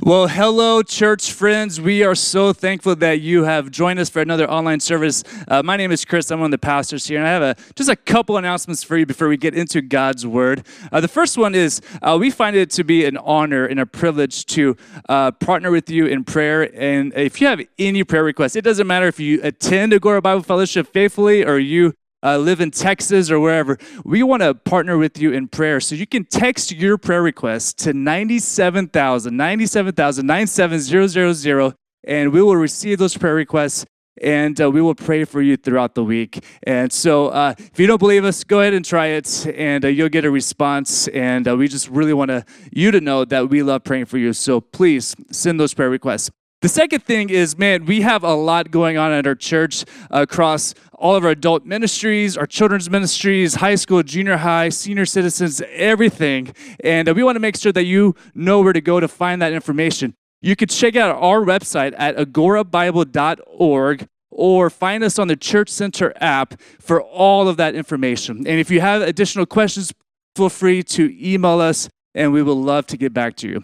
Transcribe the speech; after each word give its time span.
Well, 0.00 0.28
hello, 0.28 0.82
church 0.82 1.32
friends. 1.32 1.80
We 1.80 2.04
are 2.04 2.14
so 2.14 2.52
thankful 2.52 2.94
that 2.96 3.20
you 3.20 3.42
have 3.42 3.72
joined 3.72 3.98
us 3.98 4.08
for 4.08 4.22
another 4.22 4.48
online 4.48 4.78
service. 4.78 5.24
Uh, 5.48 5.60
my 5.64 5.76
name 5.76 5.90
is 5.90 6.04
Chris. 6.04 6.30
I'm 6.30 6.38
one 6.38 6.46
of 6.46 6.50
the 6.52 6.64
pastors 6.64 7.08
here, 7.08 7.18
and 7.18 7.26
I 7.26 7.32
have 7.32 7.42
a, 7.42 7.56
just 7.74 7.90
a 7.90 7.96
couple 7.96 8.36
announcements 8.36 8.84
for 8.84 8.96
you 8.96 9.04
before 9.06 9.26
we 9.26 9.36
get 9.36 9.54
into 9.54 9.82
God's 9.82 10.24
Word. 10.24 10.64
Uh, 10.92 11.00
the 11.00 11.08
first 11.08 11.36
one 11.36 11.52
is 11.52 11.80
uh, 12.00 12.16
we 12.18 12.30
find 12.30 12.54
it 12.54 12.70
to 12.70 12.84
be 12.84 13.06
an 13.06 13.16
honor 13.16 13.66
and 13.66 13.80
a 13.80 13.86
privilege 13.86 14.46
to 14.46 14.76
uh, 15.08 15.32
partner 15.32 15.72
with 15.72 15.90
you 15.90 16.06
in 16.06 16.22
prayer. 16.22 16.70
And 16.80 17.12
if 17.14 17.40
you 17.40 17.48
have 17.48 17.60
any 17.76 18.04
prayer 18.04 18.22
requests, 18.22 18.54
it 18.54 18.62
doesn't 18.62 18.86
matter 18.86 19.08
if 19.08 19.18
you 19.18 19.40
attend 19.42 19.92
Agora 19.92 20.22
Bible 20.22 20.44
Fellowship 20.44 20.86
faithfully 20.92 21.44
or 21.44 21.58
you 21.58 21.92
uh, 22.22 22.38
live 22.38 22.60
in 22.60 22.70
Texas 22.70 23.30
or 23.30 23.40
wherever, 23.40 23.78
we 24.04 24.22
want 24.22 24.42
to 24.42 24.54
partner 24.54 24.98
with 24.98 25.18
you 25.18 25.32
in 25.32 25.48
prayer. 25.48 25.80
So 25.80 25.94
you 25.94 26.06
can 26.06 26.24
text 26.24 26.72
your 26.72 26.98
prayer 26.98 27.22
request 27.22 27.78
to 27.80 27.92
97,000, 27.92 29.36
97,000, 29.36 30.26
97000, 30.26 31.74
and 32.04 32.32
we 32.32 32.42
will 32.42 32.56
receive 32.56 32.98
those 32.98 33.16
prayer 33.16 33.34
requests 33.34 33.84
and 34.22 34.60
uh, 34.60 34.70
we 34.70 34.80
will 34.80 34.94
pray 34.94 35.24
for 35.24 35.40
you 35.40 35.56
throughout 35.56 35.94
the 35.94 36.04
week. 36.04 36.44
And 36.64 36.92
so, 36.92 37.28
uh, 37.28 37.54
if 37.56 37.78
you 37.78 37.86
don't 37.86 37.98
believe 37.98 38.24
us, 38.24 38.44
go 38.44 38.60
ahead 38.60 38.74
and 38.74 38.84
try 38.84 39.06
it, 39.08 39.46
and 39.46 39.84
uh, 39.84 39.88
you'll 39.88 40.08
get 40.08 40.24
a 40.24 40.30
response. 40.30 41.08
And 41.08 41.46
uh, 41.46 41.56
we 41.56 41.68
just 41.68 41.88
really 41.88 42.14
want 42.14 42.30
to 42.30 42.44
you 42.72 42.90
to 42.90 43.00
know 43.00 43.24
that 43.24 43.48
we 43.48 43.62
love 43.62 43.84
praying 43.84 44.06
for 44.06 44.18
you. 44.18 44.32
So 44.32 44.60
please 44.60 45.14
send 45.30 45.60
those 45.60 45.74
prayer 45.74 45.90
requests. 45.90 46.30
The 46.60 46.68
second 46.68 47.04
thing 47.04 47.30
is, 47.30 47.56
man, 47.56 47.84
we 47.84 48.00
have 48.00 48.24
a 48.24 48.34
lot 48.34 48.72
going 48.72 48.98
on 48.98 49.12
at 49.12 49.28
our 49.28 49.36
church 49.36 49.84
across 50.10 50.74
all 50.92 51.14
of 51.14 51.24
our 51.24 51.30
adult 51.30 51.64
ministries, 51.64 52.36
our 52.36 52.46
children's 52.46 52.90
ministries, 52.90 53.54
high 53.54 53.76
school, 53.76 54.02
junior 54.02 54.38
high, 54.38 54.68
senior 54.70 55.06
citizens, 55.06 55.62
everything. 55.70 56.52
And 56.82 57.08
uh, 57.08 57.14
we 57.14 57.22
want 57.22 57.36
to 57.36 57.40
make 57.40 57.56
sure 57.56 57.70
that 57.70 57.84
you 57.84 58.16
know 58.34 58.60
where 58.60 58.72
to 58.72 58.80
go 58.80 58.98
to 58.98 59.06
find 59.06 59.40
that 59.40 59.52
information. 59.52 60.14
You 60.42 60.56
could 60.56 60.70
check 60.70 60.96
out 60.96 61.14
our 61.14 61.42
website 61.42 61.94
at 61.96 62.16
agorabible.org 62.16 64.08
or 64.32 64.70
find 64.70 65.04
us 65.04 65.16
on 65.20 65.28
the 65.28 65.36
Church 65.36 65.68
Center 65.68 66.12
app 66.20 66.60
for 66.80 67.00
all 67.00 67.46
of 67.46 67.56
that 67.58 67.76
information. 67.76 68.38
And 68.38 68.58
if 68.58 68.68
you 68.68 68.80
have 68.80 69.00
additional 69.02 69.46
questions, 69.46 69.92
feel 70.34 70.48
free 70.48 70.82
to 70.82 71.16
email 71.24 71.60
us 71.60 71.88
and 72.16 72.32
we 72.32 72.42
will 72.42 72.60
love 72.60 72.88
to 72.88 72.96
get 72.96 73.12
back 73.12 73.36
to 73.36 73.48
you. 73.48 73.62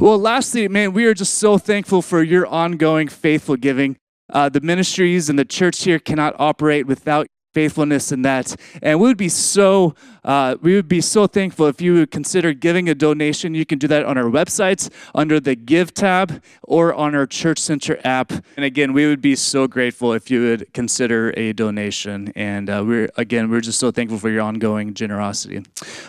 Well, 0.00 0.18
lastly, 0.18 0.66
man, 0.66 0.94
we 0.94 1.04
are 1.04 1.12
just 1.12 1.34
so 1.34 1.58
thankful 1.58 2.00
for 2.00 2.22
your 2.22 2.46
ongoing 2.46 3.06
faithful 3.06 3.56
giving. 3.56 3.98
Uh, 4.30 4.48
the 4.48 4.62
ministries 4.62 5.28
and 5.28 5.38
the 5.38 5.44
church 5.44 5.82
here 5.82 5.98
cannot 5.98 6.34
operate 6.38 6.86
without 6.86 7.26
faithfulness 7.52 8.10
in 8.10 8.22
that. 8.22 8.56
And 8.80 8.98
we 8.98 9.08
would 9.08 9.18
be 9.18 9.28
so 9.28 9.94
uh, 10.24 10.56
we 10.60 10.74
would 10.74 10.88
be 10.88 11.00
so 11.00 11.26
thankful 11.26 11.66
if 11.66 11.80
you 11.80 11.94
would 11.94 12.10
consider 12.10 12.52
giving 12.52 12.88
a 12.88 12.94
donation. 12.94 13.54
You 13.54 13.66
can 13.66 13.78
do 13.78 13.86
that 13.88 14.04
on 14.04 14.18
our 14.18 14.24
websites 14.24 14.90
under 15.14 15.40
the 15.40 15.54
Give 15.54 15.92
tab 15.94 16.42
or 16.62 16.94
on 16.94 17.14
our 17.14 17.26
Church 17.26 17.58
Center 17.58 17.98
app. 18.04 18.32
And 18.56 18.64
again, 18.64 18.92
we 18.92 19.06
would 19.06 19.22
be 19.22 19.36
so 19.36 19.66
grateful 19.66 20.12
if 20.12 20.30
you 20.30 20.42
would 20.42 20.72
consider 20.72 21.32
a 21.36 21.52
donation. 21.52 22.32
And 22.34 22.68
uh, 22.68 22.84
we're 22.86 23.08
again, 23.16 23.50
we're 23.50 23.60
just 23.60 23.78
so 23.78 23.90
thankful 23.90 24.18
for 24.18 24.30
your 24.30 24.42
ongoing 24.42 24.94
generosity. 24.94 25.64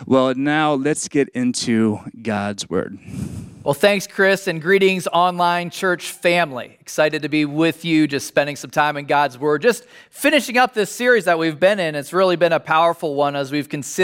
Well, 0.06 0.34
now 0.34 0.74
let's 0.74 1.08
get 1.08 1.28
into 1.30 2.00
God's 2.22 2.68
word. 2.68 2.98
Well, 3.64 3.74
thanks, 3.74 4.08
Chris, 4.08 4.48
and 4.48 4.60
greetings, 4.60 5.06
online 5.06 5.70
church 5.70 6.10
family. 6.10 6.76
Excited 6.80 7.22
to 7.22 7.28
be 7.28 7.44
with 7.44 7.84
you, 7.84 8.08
just 8.08 8.26
spending 8.26 8.56
some 8.56 8.70
time 8.70 8.96
in 8.96 9.04
God's 9.06 9.38
Word. 9.38 9.62
Just 9.62 9.84
finishing 10.10 10.58
up 10.58 10.74
this 10.74 10.90
series 10.90 11.26
that 11.26 11.38
we've 11.38 11.60
been 11.60 11.78
in. 11.78 11.94
It's 11.94 12.12
really 12.12 12.34
been 12.34 12.52
a 12.52 12.58
powerful 12.58 13.14
one 13.14 13.36
as 13.36 13.52
we've 13.52 13.68
considered 13.68 14.01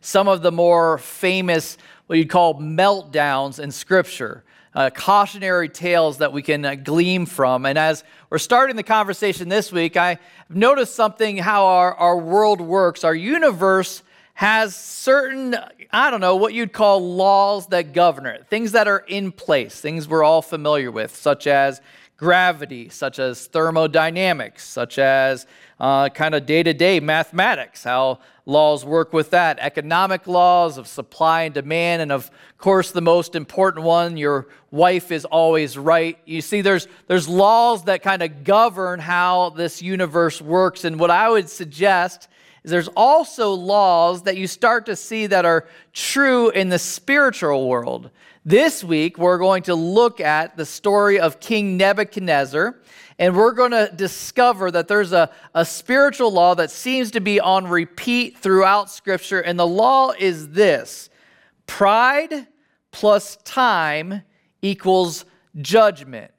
some 0.00 0.28
of 0.28 0.42
the 0.42 0.52
more 0.52 0.98
famous, 0.98 1.78
what 2.06 2.18
you'd 2.18 2.30
call 2.30 2.60
meltdowns 2.60 3.58
in 3.58 3.70
Scripture, 3.70 4.44
uh, 4.74 4.90
cautionary 4.90 5.68
tales 5.68 6.18
that 6.18 6.32
we 6.32 6.42
can 6.42 6.64
uh, 6.64 6.74
glean 6.74 7.26
from. 7.26 7.66
And 7.66 7.78
as 7.78 8.04
we're 8.30 8.38
starting 8.38 8.76
the 8.76 8.82
conversation 8.82 9.48
this 9.48 9.72
week, 9.72 9.96
I 9.96 10.18
noticed 10.48 10.94
something 10.94 11.36
how 11.36 11.66
our, 11.66 11.94
our 11.94 12.16
world 12.16 12.60
works. 12.60 13.04
Our 13.04 13.14
universe 13.14 14.02
has 14.34 14.74
certain, 14.74 15.56
I 15.92 16.10
don't 16.10 16.20
know, 16.20 16.36
what 16.36 16.54
you'd 16.54 16.72
call 16.72 17.14
laws 17.16 17.66
that 17.68 17.92
govern 17.92 18.26
it, 18.26 18.46
things 18.48 18.72
that 18.72 18.88
are 18.88 19.04
in 19.06 19.32
place, 19.32 19.80
things 19.80 20.08
we're 20.08 20.24
all 20.24 20.40
familiar 20.40 20.90
with, 20.90 21.14
such 21.14 21.46
as 21.46 21.80
gravity, 22.20 22.90
such 22.90 23.18
as 23.18 23.46
thermodynamics, 23.46 24.62
such 24.62 24.98
as 24.98 25.46
uh, 25.80 26.10
kind 26.10 26.34
of 26.34 26.44
day 26.44 26.62
to 26.62 26.74
day 26.74 27.00
mathematics, 27.00 27.82
how 27.82 28.18
laws 28.44 28.84
work 28.84 29.14
with 29.14 29.30
that, 29.30 29.58
economic 29.58 30.26
laws 30.26 30.76
of 30.76 30.86
supply 30.86 31.44
and 31.44 31.54
demand, 31.54 32.02
and 32.02 32.12
of 32.12 32.30
course, 32.58 32.90
the 32.90 33.00
most 33.00 33.34
important 33.34 33.86
one 33.86 34.18
your 34.18 34.48
wife 34.70 35.10
is 35.10 35.24
always 35.24 35.78
right. 35.78 36.18
You 36.26 36.42
see, 36.42 36.60
there's, 36.60 36.86
there's 37.06 37.26
laws 37.26 37.84
that 37.84 38.02
kind 38.02 38.22
of 38.22 38.44
govern 38.44 39.00
how 39.00 39.50
this 39.50 39.80
universe 39.80 40.42
works. 40.42 40.84
And 40.84 41.00
what 41.00 41.10
I 41.10 41.30
would 41.30 41.48
suggest 41.48 42.28
is 42.64 42.70
there's 42.70 42.88
also 42.88 43.54
laws 43.54 44.24
that 44.24 44.36
you 44.36 44.46
start 44.46 44.84
to 44.86 44.94
see 44.94 45.26
that 45.26 45.46
are 45.46 45.66
true 45.94 46.50
in 46.50 46.68
the 46.68 46.78
spiritual 46.78 47.66
world. 47.66 48.10
This 48.44 48.82
week, 48.82 49.18
we're 49.18 49.36
going 49.36 49.64
to 49.64 49.74
look 49.74 50.18
at 50.18 50.56
the 50.56 50.64
story 50.64 51.20
of 51.20 51.40
King 51.40 51.76
Nebuchadnezzar, 51.76 52.74
and 53.18 53.36
we're 53.36 53.52
going 53.52 53.72
to 53.72 53.92
discover 53.94 54.70
that 54.70 54.88
there's 54.88 55.12
a, 55.12 55.30
a 55.54 55.62
spiritual 55.62 56.32
law 56.32 56.54
that 56.54 56.70
seems 56.70 57.10
to 57.10 57.20
be 57.20 57.38
on 57.38 57.66
repeat 57.66 58.38
throughout 58.38 58.90
Scripture, 58.90 59.40
and 59.40 59.58
the 59.58 59.66
law 59.66 60.12
is 60.18 60.48
this 60.48 61.10
pride 61.66 62.46
plus 62.92 63.36
time 63.44 64.22
equals 64.62 65.26
judgment. 65.60 66.30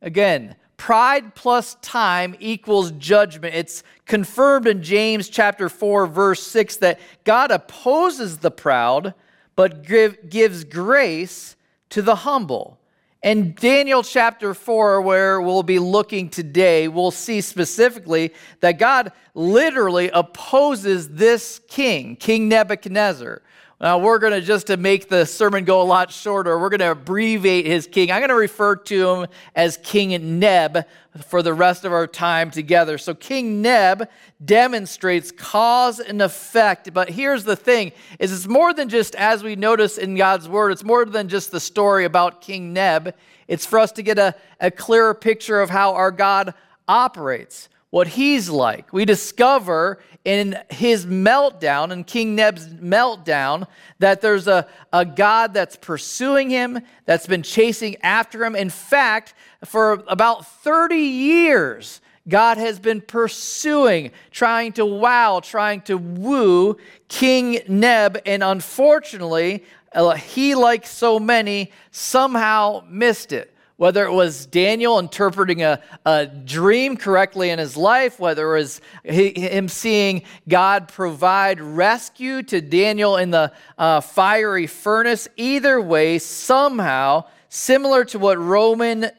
Again, 0.00 0.56
pride 0.78 1.34
plus 1.34 1.74
time 1.82 2.36
equals 2.40 2.90
judgment. 2.92 3.54
It's 3.54 3.82
confirmed 4.06 4.66
in 4.66 4.82
James 4.82 5.28
chapter 5.28 5.68
4 5.68 6.06
verse 6.06 6.42
6 6.42 6.76
that 6.78 7.00
God 7.24 7.50
opposes 7.50 8.38
the 8.38 8.50
proud 8.50 9.12
but 9.60 9.82
give, 9.82 10.30
gives 10.30 10.64
grace 10.64 11.54
to 11.90 12.00
the 12.00 12.14
humble. 12.14 12.78
In 13.22 13.52
Daniel 13.52 14.02
chapter 14.02 14.54
4, 14.54 15.02
where 15.02 15.38
we'll 15.38 15.62
be 15.62 15.78
looking 15.78 16.30
today, 16.30 16.88
we'll 16.88 17.10
see 17.10 17.42
specifically 17.42 18.32
that 18.60 18.78
God 18.78 19.12
literally 19.34 20.08
opposes 20.14 21.10
this 21.10 21.60
king, 21.68 22.16
King 22.16 22.48
Nebuchadnezzar. 22.48 23.42
Now, 23.82 23.96
we're 23.96 24.18
going 24.18 24.34
to, 24.34 24.42
just 24.42 24.66
to 24.66 24.76
make 24.76 25.08
the 25.08 25.24
sermon 25.24 25.64
go 25.64 25.80
a 25.80 25.84
lot 25.84 26.12
shorter, 26.12 26.58
we're 26.58 26.68
going 26.68 26.80
to 26.80 26.90
abbreviate 26.90 27.64
his 27.64 27.86
king. 27.86 28.12
I'm 28.12 28.20
going 28.20 28.28
to 28.28 28.34
refer 28.34 28.76
to 28.76 29.08
him 29.08 29.26
as 29.54 29.78
King 29.78 30.38
Neb 30.38 30.84
for 31.24 31.42
the 31.42 31.54
rest 31.54 31.86
of 31.86 31.92
our 31.92 32.06
time 32.06 32.50
together. 32.50 32.98
So, 32.98 33.14
King 33.14 33.62
Neb 33.62 34.06
demonstrates 34.44 35.32
cause 35.32 35.98
and 35.98 36.20
effect. 36.20 36.92
But 36.92 37.08
here's 37.08 37.44
the 37.44 37.56
thing 37.56 37.92
is 38.18 38.32
it's 38.32 38.46
more 38.46 38.74
than 38.74 38.90
just, 38.90 39.14
as 39.14 39.42
we 39.42 39.56
notice 39.56 39.96
in 39.96 40.14
God's 40.14 40.46
word, 40.46 40.72
it's 40.72 40.84
more 40.84 41.06
than 41.06 41.28
just 41.28 41.50
the 41.50 41.60
story 41.60 42.04
about 42.04 42.42
King 42.42 42.74
Neb. 42.74 43.14
It's 43.48 43.64
for 43.64 43.78
us 43.78 43.92
to 43.92 44.02
get 44.02 44.18
a, 44.18 44.34
a 44.60 44.70
clearer 44.70 45.14
picture 45.14 45.58
of 45.58 45.70
how 45.70 45.94
our 45.94 46.10
God 46.10 46.52
operates 46.86 47.70
what 47.90 48.08
he's 48.08 48.48
like. 48.48 48.92
We 48.92 49.04
discover 49.04 49.98
in 50.24 50.58
his 50.70 51.06
meltdown, 51.06 51.90
in 51.90 52.04
King 52.04 52.34
Neb's 52.34 52.66
meltdown, 52.68 53.66
that 53.98 54.20
there's 54.20 54.46
a, 54.46 54.66
a 54.92 55.04
God 55.04 55.54
that's 55.54 55.76
pursuing 55.76 56.50
him, 56.50 56.80
that's 57.04 57.26
been 57.26 57.42
chasing 57.42 57.96
after 58.02 58.44
him. 58.44 58.54
In 58.54 58.70
fact, 58.70 59.34
for 59.64 60.04
about 60.06 60.46
30 60.62 60.96
years, 60.96 62.00
God 62.28 62.58
has 62.58 62.78
been 62.78 63.00
pursuing, 63.00 64.12
trying 64.30 64.72
to 64.74 64.84
wow, 64.84 65.40
trying 65.42 65.80
to 65.82 65.96
woo 65.96 66.76
King 67.08 67.60
Neb, 67.66 68.20
and 68.26 68.42
unfortunately, 68.44 69.64
uh, 69.92 70.14
he, 70.14 70.54
like 70.54 70.86
so 70.86 71.18
many, 71.18 71.72
somehow 71.90 72.84
missed 72.88 73.32
it 73.32 73.52
whether 73.80 74.04
it 74.04 74.12
was 74.12 74.44
Daniel 74.44 74.98
interpreting 74.98 75.62
a, 75.62 75.80
a 76.04 76.26
dream 76.26 76.98
correctly 76.98 77.48
in 77.48 77.58
his 77.58 77.78
life, 77.78 78.20
whether 78.20 78.54
it 78.54 78.58
was 78.58 78.80
him 79.04 79.70
seeing 79.70 80.20
God 80.46 80.88
provide 80.88 81.62
rescue 81.62 82.42
to 82.42 82.60
Daniel 82.60 83.16
in 83.16 83.30
the 83.30 83.50
uh, 83.78 84.02
fiery 84.02 84.66
furnace, 84.66 85.28
either 85.38 85.80
way, 85.80 86.18
somehow, 86.18 87.24
similar 87.48 88.04
to 88.04 88.18
what 88.18 88.38
Roman, 88.38 89.12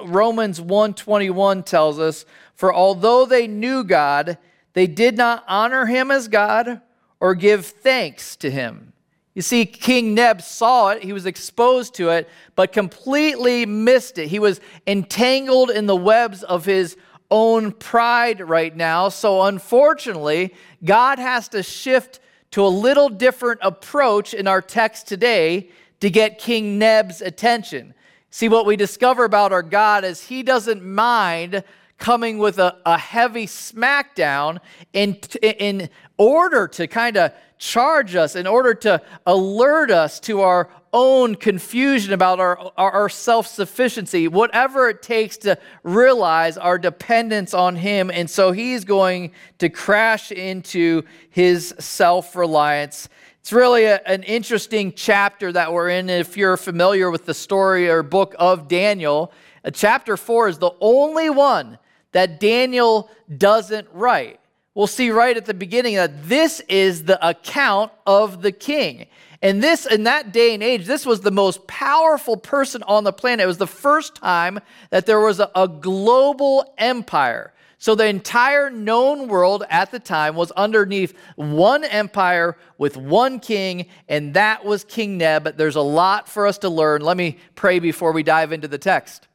Romans 0.00 0.60
121 0.60 1.64
tells 1.64 1.98
us, 1.98 2.24
for 2.54 2.72
although 2.72 3.26
they 3.26 3.48
knew 3.48 3.82
God, 3.82 4.38
they 4.74 4.86
did 4.86 5.16
not 5.16 5.42
honor 5.48 5.86
him 5.86 6.12
as 6.12 6.28
God 6.28 6.80
or 7.18 7.34
give 7.34 7.66
thanks 7.66 8.36
to 8.36 8.48
him. 8.48 8.93
You 9.34 9.42
see, 9.42 9.66
King 9.66 10.14
Neb 10.14 10.40
saw 10.40 10.90
it, 10.90 11.02
he 11.02 11.12
was 11.12 11.26
exposed 11.26 11.94
to 11.94 12.10
it, 12.10 12.28
but 12.54 12.72
completely 12.72 13.66
missed 13.66 14.16
it. 14.18 14.28
He 14.28 14.38
was 14.38 14.60
entangled 14.86 15.70
in 15.70 15.86
the 15.86 15.96
webs 15.96 16.44
of 16.44 16.64
his 16.64 16.96
own 17.30 17.72
pride 17.72 18.40
right 18.48 18.74
now. 18.74 19.08
So, 19.08 19.42
unfortunately, 19.42 20.54
God 20.84 21.18
has 21.18 21.48
to 21.48 21.64
shift 21.64 22.20
to 22.52 22.64
a 22.64 22.68
little 22.68 23.08
different 23.08 23.58
approach 23.62 24.34
in 24.34 24.46
our 24.46 24.62
text 24.62 25.08
today 25.08 25.68
to 25.98 26.10
get 26.10 26.38
King 26.38 26.78
Neb's 26.78 27.20
attention. 27.20 27.94
See, 28.30 28.48
what 28.48 28.66
we 28.66 28.76
discover 28.76 29.24
about 29.24 29.52
our 29.52 29.62
God 29.62 30.04
is 30.04 30.26
he 30.26 30.44
doesn't 30.44 30.84
mind 30.84 31.64
coming 31.98 32.38
with 32.38 32.58
a, 32.58 32.76
a 32.86 32.98
heavy 32.98 33.46
smackdown 33.46 34.58
in, 34.92 35.14
in 35.42 35.88
order 36.18 36.68
to 36.68 36.86
kind 36.86 37.16
of 37.16 37.32
charge 37.64 38.14
us, 38.14 38.36
in 38.36 38.46
order 38.46 38.74
to 38.74 39.00
alert 39.26 39.90
us 39.90 40.20
to 40.20 40.42
our 40.42 40.68
own 40.92 41.34
confusion 41.34 42.12
about 42.12 42.38
our, 42.38 42.58
our, 42.76 42.92
our 42.92 43.08
self 43.08 43.46
sufficiency, 43.46 44.28
whatever 44.28 44.90
it 44.90 45.00
takes 45.00 45.38
to 45.38 45.58
realize 45.82 46.58
our 46.58 46.78
dependence 46.78 47.54
on 47.54 47.74
Him. 47.74 48.10
And 48.10 48.28
so 48.28 48.52
He's 48.52 48.84
going 48.84 49.32
to 49.58 49.70
crash 49.70 50.30
into 50.30 51.04
His 51.30 51.74
self 51.78 52.36
reliance. 52.36 53.08
It's 53.40 53.52
really 53.52 53.84
a, 53.84 54.00
an 54.06 54.24
interesting 54.24 54.92
chapter 54.92 55.50
that 55.50 55.72
we're 55.72 55.88
in. 55.88 56.10
If 56.10 56.36
you're 56.36 56.58
familiar 56.58 57.10
with 57.10 57.24
the 57.24 57.34
story 57.34 57.88
or 57.88 58.02
book 58.02 58.34
of 58.38 58.68
Daniel, 58.68 59.32
uh, 59.64 59.70
chapter 59.70 60.18
four 60.18 60.48
is 60.48 60.58
the 60.58 60.72
only 60.80 61.30
one 61.30 61.78
that 62.12 62.38
Daniel 62.40 63.10
doesn't 63.38 63.88
write. 63.92 64.38
We'll 64.74 64.88
see 64.88 65.10
right 65.10 65.36
at 65.36 65.44
the 65.44 65.54
beginning 65.54 65.94
that 65.94 66.28
this 66.28 66.60
is 66.68 67.04
the 67.04 67.24
account 67.26 67.92
of 68.06 68.42
the 68.42 68.50
king. 68.50 69.06
And 69.40 69.62
this, 69.62 69.86
in 69.86 70.04
that 70.04 70.32
day 70.32 70.54
and 70.54 70.62
age, 70.62 70.86
this 70.86 71.06
was 71.06 71.20
the 71.20 71.30
most 71.30 71.66
powerful 71.66 72.36
person 72.36 72.82
on 72.84 73.04
the 73.04 73.12
planet. 73.12 73.44
It 73.44 73.46
was 73.46 73.58
the 73.58 73.66
first 73.66 74.16
time 74.16 74.58
that 74.90 75.06
there 75.06 75.20
was 75.20 75.38
a, 75.38 75.50
a 75.54 75.68
global 75.68 76.74
empire. 76.78 77.52
So 77.78 77.94
the 77.94 78.06
entire 78.06 78.70
known 78.70 79.28
world 79.28 79.64
at 79.68 79.90
the 79.90 79.98
time 79.98 80.34
was 80.34 80.50
underneath 80.52 81.14
one 81.36 81.84
empire 81.84 82.56
with 82.78 82.96
one 82.96 83.38
king, 83.38 83.86
and 84.08 84.32
that 84.32 84.64
was 84.64 84.84
King 84.84 85.18
Neb. 85.18 85.56
There's 85.58 85.76
a 85.76 85.82
lot 85.82 86.26
for 86.26 86.46
us 86.46 86.56
to 86.58 86.70
learn. 86.70 87.02
Let 87.02 87.18
me 87.18 87.36
pray 87.54 87.78
before 87.78 88.12
we 88.12 88.22
dive 88.22 88.52
into 88.52 88.68
the 88.68 88.78
text. 88.78 89.28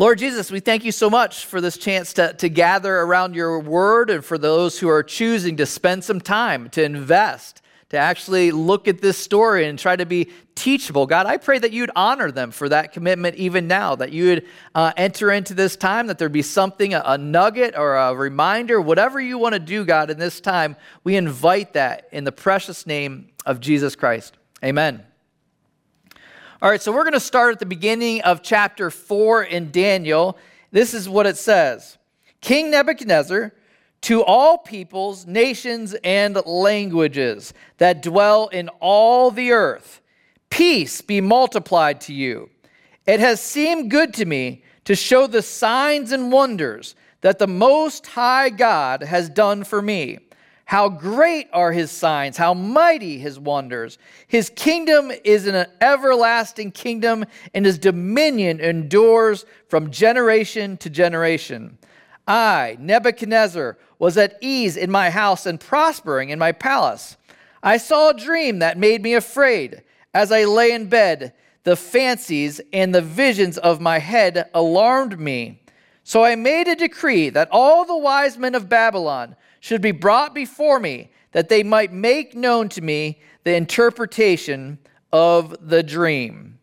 Lord 0.00 0.16
Jesus, 0.16 0.50
we 0.50 0.60
thank 0.60 0.86
you 0.86 0.92
so 0.92 1.10
much 1.10 1.44
for 1.44 1.60
this 1.60 1.76
chance 1.76 2.14
to, 2.14 2.32
to 2.32 2.48
gather 2.48 3.00
around 3.00 3.34
your 3.34 3.60
word 3.60 4.08
and 4.08 4.24
for 4.24 4.38
those 4.38 4.78
who 4.78 4.88
are 4.88 5.02
choosing 5.02 5.58
to 5.58 5.66
spend 5.66 6.04
some 6.04 6.22
time 6.22 6.70
to 6.70 6.82
invest, 6.82 7.60
to 7.90 7.98
actually 7.98 8.50
look 8.50 8.88
at 8.88 9.02
this 9.02 9.18
story 9.18 9.66
and 9.66 9.78
try 9.78 9.96
to 9.96 10.06
be 10.06 10.30
teachable. 10.54 11.04
God, 11.04 11.26
I 11.26 11.36
pray 11.36 11.58
that 11.58 11.72
you'd 11.72 11.90
honor 11.94 12.30
them 12.30 12.50
for 12.50 12.66
that 12.70 12.94
commitment 12.94 13.36
even 13.36 13.68
now, 13.68 13.94
that 13.94 14.10
you 14.10 14.24
would 14.24 14.46
uh, 14.74 14.94
enter 14.96 15.30
into 15.30 15.52
this 15.52 15.76
time, 15.76 16.06
that 16.06 16.16
there'd 16.16 16.32
be 16.32 16.40
something, 16.40 16.94
a, 16.94 17.02
a 17.04 17.18
nugget 17.18 17.76
or 17.76 17.96
a 17.96 18.14
reminder, 18.14 18.80
whatever 18.80 19.20
you 19.20 19.36
want 19.36 19.52
to 19.52 19.58
do, 19.58 19.84
God, 19.84 20.08
in 20.08 20.18
this 20.18 20.40
time. 20.40 20.76
We 21.04 21.16
invite 21.16 21.74
that 21.74 22.08
in 22.10 22.24
the 22.24 22.32
precious 22.32 22.86
name 22.86 23.32
of 23.44 23.60
Jesus 23.60 23.96
Christ. 23.96 24.38
Amen. 24.64 25.04
All 26.62 26.68
right, 26.68 26.82
so 26.82 26.92
we're 26.92 27.04
going 27.04 27.14
to 27.14 27.20
start 27.20 27.54
at 27.54 27.58
the 27.58 27.64
beginning 27.64 28.20
of 28.20 28.42
chapter 28.42 28.90
4 28.90 29.44
in 29.44 29.70
Daniel. 29.70 30.36
This 30.70 30.92
is 30.92 31.08
what 31.08 31.24
it 31.24 31.38
says 31.38 31.96
King 32.42 32.70
Nebuchadnezzar, 32.70 33.54
to 34.02 34.22
all 34.22 34.58
peoples, 34.58 35.26
nations, 35.26 35.94
and 36.04 36.36
languages 36.44 37.54
that 37.78 38.02
dwell 38.02 38.48
in 38.48 38.68
all 38.78 39.30
the 39.30 39.52
earth, 39.52 40.02
peace 40.50 41.00
be 41.00 41.22
multiplied 41.22 41.98
to 42.02 42.12
you. 42.12 42.50
It 43.06 43.20
has 43.20 43.40
seemed 43.40 43.90
good 43.90 44.12
to 44.14 44.26
me 44.26 44.62
to 44.84 44.94
show 44.94 45.26
the 45.26 45.40
signs 45.40 46.12
and 46.12 46.30
wonders 46.30 46.94
that 47.22 47.38
the 47.38 47.46
Most 47.46 48.06
High 48.06 48.50
God 48.50 49.02
has 49.02 49.30
done 49.30 49.64
for 49.64 49.80
me. 49.80 50.18
How 50.70 50.88
great 50.88 51.48
are 51.52 51.72
his 51.72 51.90
signs, 51.90 52.36
how 52.36 52.54
mighty 52.54 53.18
his 53.18 53.40
wonders. 53.40 53.98
His 54.28 54.52
kingdom 54.54 55.10
is 55.24 55.48
an 55.48 55.66
everlasting 55.80 56.70
kingdom, 56.70 57.24
and 57.52 57.66
his 57.66 57.76
dominion 57.76 58.60
endures 58.60 59.46
from 59.66 59.90
generation 59.90 60.76
to 60.76 60.88
generation. 60.88 61.76
I, 62.24 62.76
Nebuchadnezzar, 62.78 63.78
was 63.98 64.16
at 64.16 64.38
ease 64.40 64.76
in 64.76 64.92
my 64.92 65.10
house 65.10 65.44
and 65.44 65.58
prospering 65.58 66.30
in 66.30 66.38
my 66.38 66.52
palace. 66.52 67.16
I 67.64 67.76
saw 67.76 68.10
a 68.10 68.14
dream 68.14 68.60
that 68.60 68.78
made 68.78 69.02
me 69.02 69.14
afraid. 69.14 69.82
As 70.14 70.30
I 70.30 70.44
lay 70.44 70.70
in 70.70 70.88
bed, 70.88 71.32
the 71.64 71.74
fancies 71.74 72.60
and 72.72 72.94
the 72.94 73.02
visions 73.02 73.58
of 73.58 73.80
my 73.80 73.98
head 73.98 74.48
alarmed 74.54 75.18
me. 75.18 75.62
So 76.04 76.22
I 76.22 76.36
made 76.36 76.68
a 76.68 76.76
decree 76.76 77.28
that 77.30 77.48
all 77.50 77.84
the 77.84 77.96
wise 77.96 78.38
men 78.38 78.54
of 78.54 78.68
Babylon, 78.68 79.34
should 79.60 79.82
be 79.82 79.92
brought 79.92 80.34
before 80.34 80.80
me, 80.80 81.10
that 81.32 81.48
they 81.48 81.62
might 81.62 81.92
make 81.92 82.34
known 82.34 82.68
to 82.70 82.80
me 82.80 83.20
the 83.44 83.54
interpretation 83.54 84.78
of 85.12 85.56
the 85.68 85.82
dream. 85.82 86.58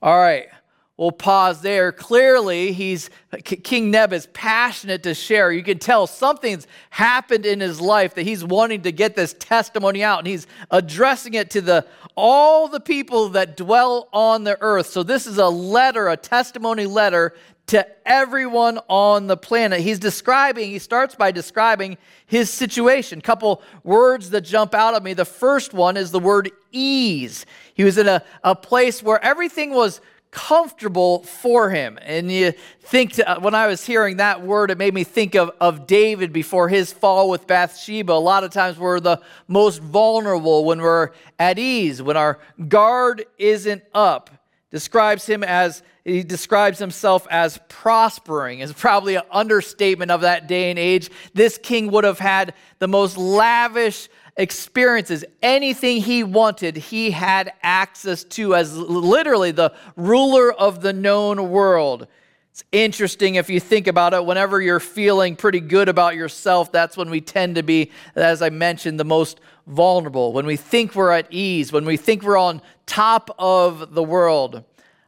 All 0.00 0.18
right, 0.18 0.48
we'll 0.96 1.12
pause 1.12 1.62
there. 1.62 1.92
Clearly, 1.92 2.72
he's 2.72 3.10
King 3.44 3.90
Neb 3.90 4.12
is 4.12 4.26
passionate 4.32 5.02
to 5.04 5.14
share. 5.14 5.52
You 5.52 5.62
can 5.62 5.78
tell 5.78 6.06
something's 6.06 6.66
happened 6.90 7.46
in 7.46 7.60
his 7.60 7.80
life 7.80 8.14
that 8.14 8.22
he's 8.22 8.44
wanting 8.44 8.82
to 8.82 8.92
get 8.92 9.14
this 9.14 9.34
testimony 9.38 10.02
out, 10.02 10.18
and 10.18 10.26
he's 10.26 10.46
addressing 10.70 11.34
it 11.34 11.50
to 11.50 11.60
the 11.60 11.86
all 12.14 12.68
the 12.68 12.80
people 12.80 13.30
that 13.30 13.56
dwell 13.56 14.08
on 14.12 14.44
the 14.44 14.60
earth. 14.60 14.86
So 14.88 15.02
this 15.02 15.26
is 15.26 15.38
a 15.38 15.48
letter, 15.48 16.08
a 16.08 16.16
testimony 16.16 16.86
letter 16.86 17.34
to 17.68 17.86
everyone 18.04 18.78
on 18.88 19.26
the 19.26 19.36
planet. 19.36 19.80
He's 19.80 19.98
describing, 19.98 20.70
he 20.70 20.78
starts 20.78 21.14
by 21.14 21.30
describing 21.30 21.96
his 22.26 22.50
situation. 22.50 23.20
Couple 23.20 23.62
words 23.84 24.30
that 24.30 24.42
jump 24.42 24.74
out 24.74 24.94
at 24.94 25.02
me. 25.02 25.14
The 25.14 25.24
first 25.24 25.72
one 25.72 25.96
is 25.96 26.10
the 26.10 26.18
word 26.18 26.50
ease. 26.70 27.46
He 27.74 27.84
was 27.84 27.98
in 27.98 28.08
a, 28.08 28.22
a 28.42 28.54
place 28.54 29.02
where 29.02 29.24
everything 29.24 29.70
was 29.70 30.00
comfortable 30.32 31.22
for 31.22 31.68
him. 31.70 31.98
And 32.00 32.32
you 32.32 32.52
think, 32.80 33.12
to, 33.14 33.28
uh, 33.28 33.40
when 33.40 33.54
I 33.54 33.66
was 33.66 33.84
hearing 33.84 34.16
that 34.16 34.42
word, 34.42 34.70
it 34.70 34.78
made 34.78 34.94
me 34.94 35.04
think 35.04 35.34
of, 35.34 35.50
of 35.60 35.86
David 35.86 36.32
before 36.32 36.68
his 36.68 36.90
fall 36.92 37.28
with 37.28 37.46
Bathsheba. 37.46 38.12
A 38.12 38.14
lot 38.14 38.42
of 38.42 38.50
times 38.50 38.78
we're 38.78 38.98
the 38.98 39.20
most 39.46 39.80
vulnerable 39.80 40.64
when 40.64 40.80
we're 40.80 41.10
at 41.38 41.58
ease, 41.58 42.02
when 42.02 42.16
our 42.16 42.38
guard 42.68 43.26
isn't 43.38 43.82
up. 43.94 44.30
Describes 44.70 45.26
him 45.26 45.44
as 45.44 45.82
he 46.04 46.24
describes 46.24 46.78
himself 46.78 47.26
as 47.30 47.60
prospering 47.68 48.58
is 48.58 48.72
probably 48.72 49.14
an 49.14 49.22
understatement 49.30 50.10
of 50.10 50.22
that 50.22 50.48
day 50.48 50.70
and 50.70 50.78
age. 50.78 51.10
This 51.32 51.58
king 51.58 51.90
would 51.92 52.04
have 52.04 52.18
had 52.18 52.54
the 52.80 52.88
most 52.88 53.16
lavish 53.16 54.08
experiences. 54.36 55.24
Anything 55.42 56.00
he 56.00 56.24
wanted 56.24 56.76
he 56.76 57.12
had 57.12 57.52
access 57.62 58.24
to 58.24 58.56
as 58.56 58.76
literally 58.76 59.52
the 59.52 59.72
ruler 59.94 60.52
of 60.52 60.80
the 60.80 60.92
known 60.92 61.50
world. 61.50 62.08
It's 62.50 62.64
interesting 62.72 63.36
if 63.36 63.48
you 63.48 63.60
think 63.60 63.86
about 63.86 64.12
it. 64.12 64.26
Whenever 64.26 64.60
you're 64.60 64.80
feeling 64.80 65.36
pretty 65.36 65.60
good 65.60 65.88
about 65.88 66.16
yourself 66.16 66.72
that's 66.72 66.96
when 66.96 67.10
we 67.10 67.20
tend 67.20 67.54
to 67.54 67.62
be 67.62 67.92
as 68.16 68.42
i 68.42 68.50
mentioned 68.50 68.98
the 68.98 69.04
most 69.04 69.38
vulnerable. 69.68 70.32
When 70.32 70.46
we 70.46 70.56
think 70.56 70.96
we're 70.96 71.12
at 71.12 71.28
ease 71.30 71.72
when 71.72 71.84
we 71.84 71.96
think 71.96 72.24
we're 72.24 72.36
on 72.36 72.60
top 72.86 73.30
of 73.38 73.94
the 73.94 74.02
world 74.02 74.64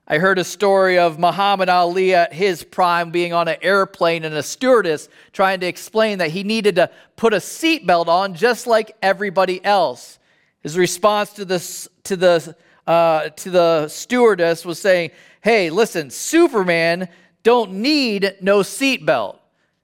I 0.07 0.19
heard 0.19 0.39
a 0.39 0.45
story 0.45 0.99
of 0.99 1.19
Muhammad 1.19 1.71
Ali 1.71 2.15
at 2.15 2.35
his 2.35 2.63
prime 2.63 3.11
being 3.11 3.33
on 3.33 3.49
an 3.49 3.57
airplane 3.63 4.25
and 4.25 4.35
a 4.35 4.43
stewardess 4.43 5.09
trying 5.33 5.61
to 5.61 5.67
explain 5.67 6.19
that 6.19 6.31
he 6.31 6.43
needed 6.43 6.75
to 6.75 6.91
put 7.17 7.33
a 7.33 7.39
seatbelt 7.39 8.09
on 8.09 8.35
just 8.35 8.67
like 8.67 8.95
everybody 9.01 9.65
else. 9.65 10.19
His 10.63 10.77
response 10.77 11.33
to 11.35 11.47
the, 11.47 11.89
to 12.05 12.17
the, 12.17 12.57
uh, 12.87 13.31
to 13.31 13.51
the 13.51 13.89
stewardess 13.89 14.67
was 14.67 14.79
saying, 14.79 15.11
Hey, 15.41 15.71
listen, 15.71 16.11
Superman 16.11 17.09
don't 17.43 17.73
need 17.73 18.37
no 18.43 18.61
seatbelt. 18.61 19.39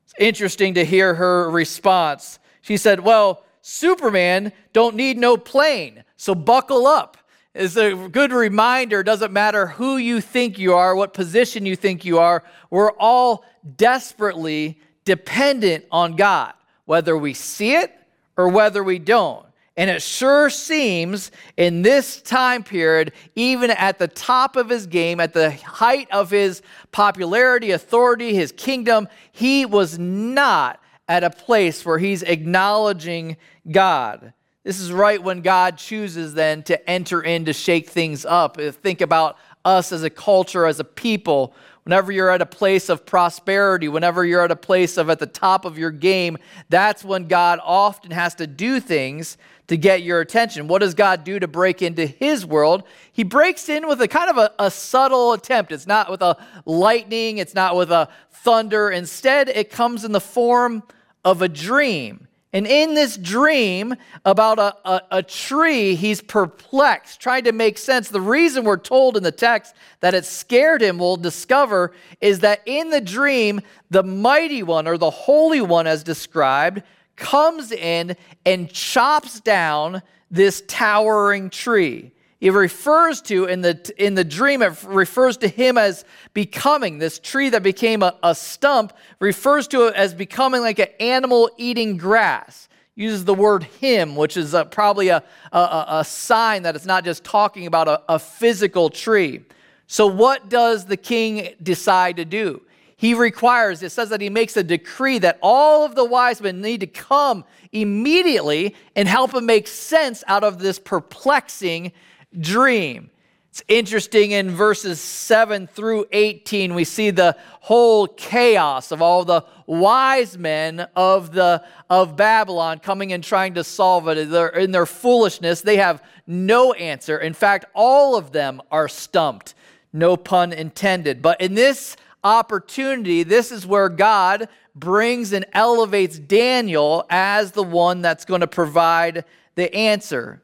It's 0.04 0.14
interesting 0.18 0.74
to 0.74 0.84
hear 0.84 1.14
her 1.14 1.50
response. 1.50 2.38
She 2.60 2.76
said, 2.76 3.00
Well, 3.00 3.42
Superman 3.62 4.52
don't 4.74 4.96
need 4.96 5.16
no 5.16 5.38
plane, 5.38 6.04
so 6.18 6.34
buckle 6.34 6.86
up 6.86 7.16
is 7.54 7.76
a 7.76 7.94
good 8.08 8.32
reminder 8.32 9.02
doesn't 9.02 9.32
matter 9.32 9.66
who 9.66 9.96
you 9.96 10.20
think 10.20 10.58
you 10.58 10.74
are, 10.74 10.94
what 10.94 11.14
position 11.14 11.66
you 11.66 11.76
think 11.76 12.04
you 12.04 12.18
are, 12.18 12.44
we're 12.70 12.92
all 12.92 13.44
desperately 13.76 14.80
dependent 15.04 15.84
on 15.90 16.14
God, 16.16 16.52
whether 16.84 17.16
we 17.16 17.34
see 17.34 17.74
it 17.74 17.92
or 18.36 18.48
whether 18.48 18.84
we 18.84 18.98
don't. 18.98 19.46
And 19.76 19.88
it 19.88 20.02
sure 20.02 20.50
seems 20.50 21.30
in 21.56 21.82
this 21.82 22.20
time 22.20 22.62
period, 22.62 23.12
even 23.34 23.70
at 23.70 23.98
the 23.98 24.08
top 24.08 24.56
of 24.56 24.68
his 24.68 24.86
game, 24.86 25.20
at 25.20 25.32
the 25.32 25.52
height 25.52 26.08
of 26.12 26.30
his 26.30 26.60
popularity, 26.92 27.70
authority, 27.70 28.34
his 28.34 28.52
kingdom, 28.52 29.08
he 29.32 29.64
was 29.64 29.98
not 29.98 30.80
at 31.08 31.24
a 31.24 31.30
place 31.30 31.84
where 31.84 31.98
he's 31.98 32.22
acknowledging 32.22 33.36
God. 33.70 34.32
This 34.70 34.78
is 34.78 34.92
right 34.92 35.20
when 35.20 35.40
God 35.40 35.78
chooses 35.78 36.32
then 36.32 36.62
to 36.62 36.88
enter 36.88 37.20
in 37.20 37.46
to 37.46 37.52
shake 37.52 37.90
things 37.90 38.24
up. 38.24 38.56
Uh, 38.56 38.70
think 38.70 39.00
about 39.00 39.36
us 39.64 39.90
as 39.90 40.04
a 40.04 40.10
culture, 40.10 40.64
as 40.64 40.78
a 40.78 40.84
people. 40.84 41.54
whenever 41.82 42.12
you're 42.12 42.30
at 42.30 42.40
a 42.40 42.46
place 42.46 42.88
of 42.88 43.04
prosperity, 43.04 43.88
whenever 43.88 44.24
you're 44.24 44.44
at 44.44 44.52
a 44.52 44.54
place 44.54 44.96
of 44.96 45.10
at 45.10 45.18
the 45.18 45.26
top 45.26 45.64
of 45.64 45.76
your 45.76 45.90
game, 45.90 46.38
that's 46.68 47.02
when 47.02 47.26
God 47.26 47.58
often 47.64 48.12
has 48.12 48.36
to 48.36 48.46
do 48.46 48.78
things 48.78 49.36
to 49.66 49.76
get 49.76 50.04
your 50.04 50.20
attention. 50.20 50.68
What 50.68 50.82
does 50.82 50.94
God 50.94 51.24
do 51.24 51.40
to 51.40 51.48
break 51.48 51.82
into 51.82 52.06
his 52.06 52.46
world? 52.46 52.84
He 53.12 53.24
breaks 53.24 53.68
in 53.68 53.88
with 53.88 54.00
a 54.00 54.06
kind 54.06 54.30
of 54.30 54.36
a, 54.36 54.52
a 54.60 54.70
subtle 54.70 55.32
attempt. 55.32 55.72
It's 55.72 55.88
not 55.88 56.12
with 56.12 56.22
a 56.22 56.36
lightning, 56.64 57.38
it's 57.38 57.56
not 57.56 57.74
with 57.74 57.90
a 57.90 58.08
thunder. 58.30 58.88
Instead, 58.88 59.48
it 59.48 59.72
comes 59.72 60.04
in 60.04 60.12
the 60.12 60.20
form 60.20 60.84
of 61.24 61.42
a 61.42 61.48
dream. 61.48 62.28
And 62.52 62.66
in 62.66 62.94
this 62.94 63.16
dream 63.16 63.94
about 64.24 64.58
a, 64.58 64.74
a, 64.84 65.02
a, 65.12 65.22
tree, 65.22 65.94
he's 65.94 66.20
perplexed, 66.20 67.20
trying 67.20 67.44
to 67.44 67.52
make 67.52 67.78
sense. 67.78 68.08
The 68.08 68.20
reason 68.20 68.64
we're 68.64 68.76
told 68.76 69.16
in 69.16 69.22
the 69.22 69.30
text 69.30 69.76
that 70.00 70.14
it 70.14 70.24
scared 70.24 70.82
him, 70.82 70.98
we'll 70.98 71.16
discover, 71.16 71.92
is 72.20 72.40
that 72.40 72.62
in 72.66 72.90
the 72.90 73.00
dream, 73.00 73.60
the 73.90 74.02
mighty 74.02 74.64
one 74.64 74.88
or 74.88 74.98
the 74.98 75.10
holy 75.10 75.60
one, 75.60 75.86
as 75.86 76.02
described, 76.02 76.82
comes 77.14 77.70
in 77.70 78.16
and 78.44 78.68
chops 78.68 79.38
down 79.38 80.02
this 80.28 80.64
towering 80.66 81.50
tree. 81.50 82.10
It 82.40 82.52
refers 82.52 83.20
to, 83.22 83.44
in 83.44 83.60
the, 83.60 83.92
in 83.98 84.14
the 84.14 84.24
dream, 84.24 84.62
it 84.62 84.82
refers 84.84 85.36
to 85.38 85.48
him 85.48 85.76
as 85.76 86.06
becoming 86.32 86.98
this 86.98 87.18
tree 87.18 87.50
that 87.50 87.62
became 87.62 88.02
a, 88.02 88.16
a 88.22 88.34
stump, 88.34 88.94
refers 89.18 89.68
to 89.68 89.88
it 89.88 89.94
as 89.94 90.14
becoming 90.14 90.62
like 90.62 90.78
an 90.78 90.88
animal 90.98 91.50
eating 91.58 91.98
grass. 91.98 92.68
Uses 92.94 93.26
the 93.26 93.34
word 93.34 93.64
him, 93.64 94.16
which 94.16 94.36
is 94.38 94.54
uh, 94.54 94.62
a, 94.62 94.64
probably 94.64 95.08
a, 95.08 95.22
a, 95.52 95.84
a, 95.88 96.04
sign 96.04 96.62
that 96.62 96.76
it's 96.76 96.86
not 96.86 97.04
just 97.04 97.24
talking 97.24 97.66
about 97.66 97.88
a, 97.88 98.02
a 98.08 98.18
physical 98.18 98.90
tree. 98.90 99.42
So, 99.86 100.06
what 100.06 100.48
does 100.48 100.86
the 100.86 100.96
king 100.96 101.54
decide 101.62 102.16
to 102.16 102.24
do? 102.24 102.62
He 102.96 103.14
requires, 103.14 103.82
it 103.82 103.90
says 103.90 104.10
that 104.10 104.20
he 104.20 104.28
makes 104.28 104.56
a 104.56 104.62
decree 104.62 105.18
that 105.20 105.38
all 105.40 105.86
of 105.86 105.94
the 105.94 106.04
wise 106.04 106.42
men 106.42 106.60
need 106.60 106.80
to 106.80 106.86
come 106.86 107.44
immediately 107.72 108.74
and 108.94 109.08
help 109.08 109.34
him 109.34 109.46
make 109.46 109.66
sense 109.66 110.22
out 110.26 110.44
of 110.44 110.58
this 110.58 110.78
perplexing 110.78 111.92
dream. 112.38 113.10
It's 113.50 113.62
interesting 113.66 114.30
in 114.30 114.52
verses 114.52 115.00
7 115.00 115.66
through 115.66 116.06
18, 116.12 116.72
we 116.72 116.84
see 116.84 117.10
the 117.10 117.36
whole 117.60 118.06
chaos 118.06 118.92
of 118.92 119.02
all 119.02 119.24
the 119.24 119.44
wise 119.66 120.38
men 120.38 120.86
of, 120.94 121.32
the, 121.32 121.64
of 121.88 122.16
Babylon 122.16 122.78
coming 122.78 123.12
and 123.12 123.24
trying 123.24 123.54
to 123.54 123.64
solve 123.64 124.06
it. 124.06 124.30
They're, 124.30 124.48
in 124.48 124.70
their 124.70 124.86
foolishness, 124.86 125.62
they 125.62 125.78
have 125.78 126.00
no 126.28 126.72
answer. 126.74 127.18
In 127.18 127.34
fact, 127.34 127.64
all 127.74 128.16
of 128.16 128.30
them 128.30 128.62
are 128.70 128.86
stumped. 128.86 129.54
No 129.92 130.16
pun 130.16 130.52
intended. 130.52 131.20
But 131.20 131.40
in 131.40 131.54
this 131.54 131.96
opportunity, 132.22 133.24
this 133.24 133.50
is 133.50 133.66
where 133.66 133.88
God 133.88 134.48
brings 134.76 135.32
and 135.32 135.44
elevates 135.52 136.20
Daniel 136.20 137.04
as 137.10 137.50
the 137.50 137.64
one 137.64 138.00
that's 138.00 138.24
going 138.24 138.42
to 138.42 138.46
provide 138.46 139.24
the 139.56 139.74
answer. 139.74 140.40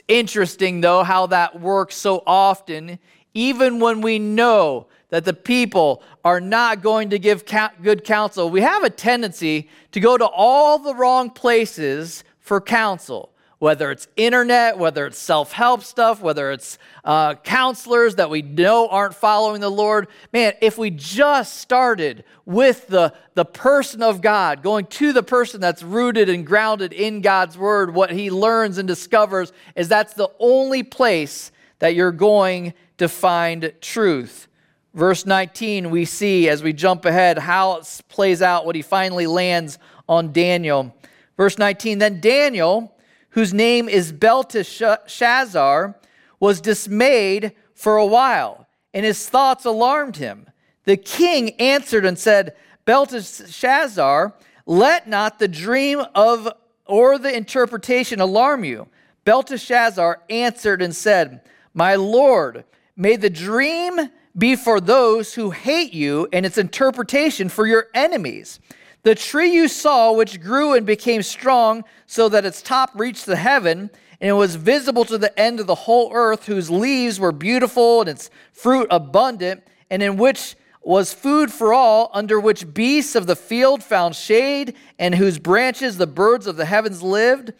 It's 0.00 0.04
interesting, 0.08 0.80
though, 0.80 1.02
how 1.02 1.26
that 1.26 1.60
works 1.60 1.96
so 1.96 2.22
often, 2.26 2.98
even 3.34 3.80
when 3.80 4.00
we 4.00 4.18
know 4.18 4.86
that 5.10 5.24
the 5.24 5.34
people 5.34 6.02
are 6.24 6.40
not 6.40 6.82
going 6.82 7.10
to 7.10 7.18
give 7.18 7.44
good 7.82 8.04
counsel. 8.04 8.48
We 8.48 8.60
have 8.62 8.84
a 8.84 8.90
tendency 8.90 9.68
to 9.92 10.00
go 10.00 10.16
to 10.16 10.26
all 10.26 10.78
the 10.78 10.94
wrong 10.94 11.30
places 11.30 12.24
for 12.38 12.60
counsel 12.60 13.32
whether 13.60 13.90
it's 13.90 14.08
internet, 14.16 14.78
whether 14.78 15.06
it's 15.06 15.18
self 15.18 15.52
help 15.52 15.84
stuff, 15.84 16.22
whether 16.22 16.50
it's 16.50 16.78
uh, 17.04 17.34
counselors 17.34 18.14
that 18.14 18.30
we 18.30 18.40
know 18.40 18.88
aren't 18.88 19.14
following 19.14 19.60
the 19.60 19.70
Lord. 19.70 20.08
Man, 20.32 20.54
if 20.62 20.78
we 20.78 20.88
just 20.90 21.58
started 21.58 22.24
with 22.46 22.88
the, 22.88 23.12
the 23.34 23.44
person 23.44 24.02
of 24.02 24.22
God, 24.22 24.62
going 24.62 24.86
to 24.86 25.12
the 25.12 25.22
person 25.22 25.60
that's 25.60 25.82
rooted 25.82 26.30
and 26.30 26.46
grounded 26.46 26.94
in 26.94 27.20
God's 27.20 27.58
word, 27.58 27.94
what 27.94 28.10
he 28.10 28.30
learns 28.30 28.78
and 28.78 28.88
discovers 28.88 29.52
is 29.76 29.88
that's 29.88 30.14
the 30.14 30.30
only 30.38 30.82
place 30.82 31.52
that 31.80 31.94
you're 31.94 32.12
going 32.12 32.72
to 32.96 33.08
find 33.10 33.74
truth. 33.82 34.48
Verse 34.94 35.26
19, 35.26 35.90
we 35.90 36.06
see 36.06 36.48
as 36.48 36.62
we 36.62 36.72
jump 36.72 37.04
ahead 37.04 37.36
how 37.36 37.76
it 37.76 38.00
plays 38.08 38.40
out 38.40 38.64
what 38.64 38.74
he 38.74 38.80
finally 38.80 39.26
lands 39.26 39.78
on 40.08 40.32
Daniel. 40.32 40.96
Verse 41.36 41.58
19, 41.58 41.98
then 41.98 42.20
Daniel 42.20 42.96
whose 43.30 43.54
name 43.54 43.88
is 43.88 44.12
Belteshazzar, 44.12 45.96
was 46.38 46.60
dismayed 46.60 47.52
for 47.74 47.96
a 47.96 48.06
while, 48.06 48.66
and 48.94 49.04
his 49.04 49.28
thoughts 49.28 49.64
alarmed 49.64 50.16
him. 50.16 50.46
The 50.84 50.96
king 50.96 51.50
answered 51.60 52.04
and 52.04 52.18
said, 52.18 52.56
Belteshazzar, 52.84 54.34
let 54.66 55.08
not 55.08 55.38
the 55.38 55.48
dream 55.48 56.02
of 56.14 56.48
or 56.86 57.18
the 57.18 57.34
interpretation 57.34 58.20
alarm 58.20 58.64
you. 58.64 58.88
Belteshazzar 59.24 60.22
answered 60.28 60.82
and 60.82 60.94
said, 60.94 61.42
My 61.72 61.94
lord, 61.94 62.64
may 62.96 63.16
the 63.16 63.30
dream 63.30 64.10
be 64.36 64.56
for 64.56 64.80
those 64.80 65.34
who 65.34 65.50
hate 65.50 65.92
you, 65.92 66.28
and 66.32 66.46
its 66.46 66.58
interpretation 66.58 67.48
for 67.48 67.66
your 67.66 67.88
enemies. 67.94 68.60
The 69.02 69.14
tree 69.14 69.52
you 69.52 69.68
saw, 69.68 70.12
which 70.12 70.40
grew 70.40 70.74
and 70.74 70.84
became 70.84 71.22
strong, 71.22 71.84
so 72.06 72.28
that 72.28 72.44
its 72.44 72.60
top 72.60 72.90
reached 72.94 73.24
the 73.24 73.36
heaven, 73.36 73.90
and 74.20 74.28
it 74.28 74.34
was 74.34 74.56
visible 74.56 75.06
to 75.06 75.16
the 75.16 75.38
end 75.40 75.58
of 75.58 75.66
the 75.66 75.74
whole 75.74 76.12
earth, 76.12 76.46
whose 76.46 76.70
leaves 76.70 77.18
were 77.18 77.32
beautiful 77.32 78.00
and 78.00 78.10
its 78.10 78.28
fruit 78.52 78.86
abundant, 78.90 79.62
and 79.90 80.02
in 80.02 80.18
which 80.18 80.54
was 80.82 81.14
food 81.14 81.50
for 81.50 81.72
all, 81.72 82.10
under 82.12 82.38
which 82.38 82.74
beasts 82.74 83.14
of 83.14 83.26
the 83.26 83.36
field 83.36 83.82
found 83.82 84.14
shade, 84.16 84.76
and 84.98 85.14
whose 85.14 85.38
branches 85.38 85.96
the 85.96 86.06
birds 86.06 86.46
of 86.46 86.56
the 86.56 86.66
heavens 86.66 87.02
lived. 87.02 87.52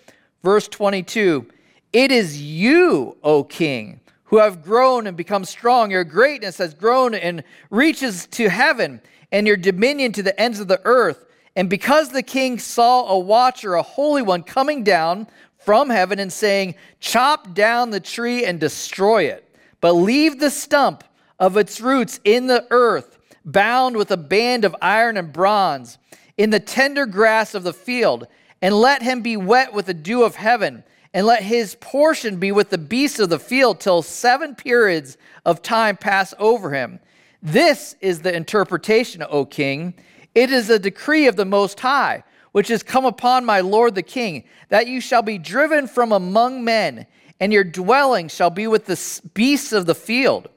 Verse 0.43 0.69
22 0.69 1.47
It 1.95 2.13
is 2.13 2.43
you, 2.43 3.17
O 3.23 3.45
king, 3.45 4.01
who 4.25 4.37
have 4.39 4.63
grown 4.63 5.07
and 5.07 5.17
become 5.17 5.47
strong. 5.47 5.91
Your 5.91 6.05
greatness 6.05 6.59
has 6.59 6.75
grown 6.75 7.15
and 7.15 7.45
reaches 7.71 8.27
to 8.33 8.51
heaven, 8.51 9.01
and 9.33 9.47
your 9.47 9.57
dominion 9.57 10.13
to 10.13 10.23
the 10.23 10.39
ends 10.39 10.61
of 10.61 10.69
the 10.69 10.83
earth. 10.85 11.27
And 11.61 11.69
because 11.69 12.09
the 12.09 12.23
king 12.23 12.59
saw 12.59 13.07
a 13.11 13.19
watcher, 13.19 13.75
a 13.75 13.83
holy 13.83 14.23
one, 14.23 14.45
coming 14.45 14.83
down 14.83 15.27
from 15.59 15.91
heaven 15.91 16.19
and 16.19 16.33
saying, 16.33 16.75
Chop 17.01 17.53
down 17.53 17.91
the 17.91 18.01
tree 18.01 18.47
and 18.47 18.59
destroy 18.59 19.25
it, 19.25 19.47
but 19.83 19.93
leave 19.93 20.41
the 20.41 20.49
stump 20.49 21.05
of 21.39 21.59
its 21.59 21.79
roots 21.79 22.19
in 22.25 22.47
the 22.47 22.67
earth, 22.71 23.19
bound 23.45 23.99
with 23.99 24.11
a 24.11 24.17
band 24.17 24.65
of 24.65 24.75
iron 24.81 25.19
and 25.19 25.35
bronze, 25.35 25.99
in 26.39 26.49
the 26.49 26.61
tender 26.61 27.05
grass 27.05 27.55
of 27.55 27.63
the 27.63 27.75
field, 27.75 28.27
and 28.63 28.75
let 28.75 29.03
him 29.03 29.21
be 29.21 29.37
wet 29.37 29.75
with 29.75 29.85
the 29.85 29.93
dew 29.93 30.23
of 30.23 30.37
heaven, 30.37 30.83
and 31.13 31.27
let 31.27 31.43
his 31.43 31.75
portion 31.75 32.39
be 32.39 32.53
with 32.53 32.71
the 32.71 32.79
beasts 32.79 33.19
of 33.19 33.29
the 33.29 33.39
field 33.39 33.81
till 33.81 34.01
seven 34.01 34.55
periods 34.55 35.19
of 35.45 35.61
time 35.61 35.99
pass 35.99 36.33
over 36.39 36.73
him. 36.73 37.01
This 37.43 37.97
is 38.01 38.23
the 38.23 38.35
interpretation, 38.35 39.23
O 39.29 39.45
king. 39.45 39.93
It 40.35 40.51
is 40.51 40.71
a 40.71 40.79
decree 40.79 41.27
of 41.27 41.37
the 41.37 41.45
Most 41.45 41.81
High, 41.81 42.23
which 42.53 42.69
has 42.69 42.83
come 42.83 43.05
upon 43.05 43.45
my 43.45 43.61
Lord 43.61 43.95
the 43.95 44.03
King, 44.03 44.45
that 44.69 44.87
you 44.87 45.01
shall 45.01 45.23
be 45.23 45.39
driven 45.39 45.87
from 45.87 46.13
among 46.13 46.65
men, 46.65 47.07
and 47.41 47.53
your 47.53 47.65
dwelling 47.65 48.29
shall 48.29 48.51
be 48.51 48.67
with 48.67 48.87
the 48.87 49.29
beasts 49.35 49.73
of 49.73 49.87
the 49.87 49.95
field. 49.95 50.49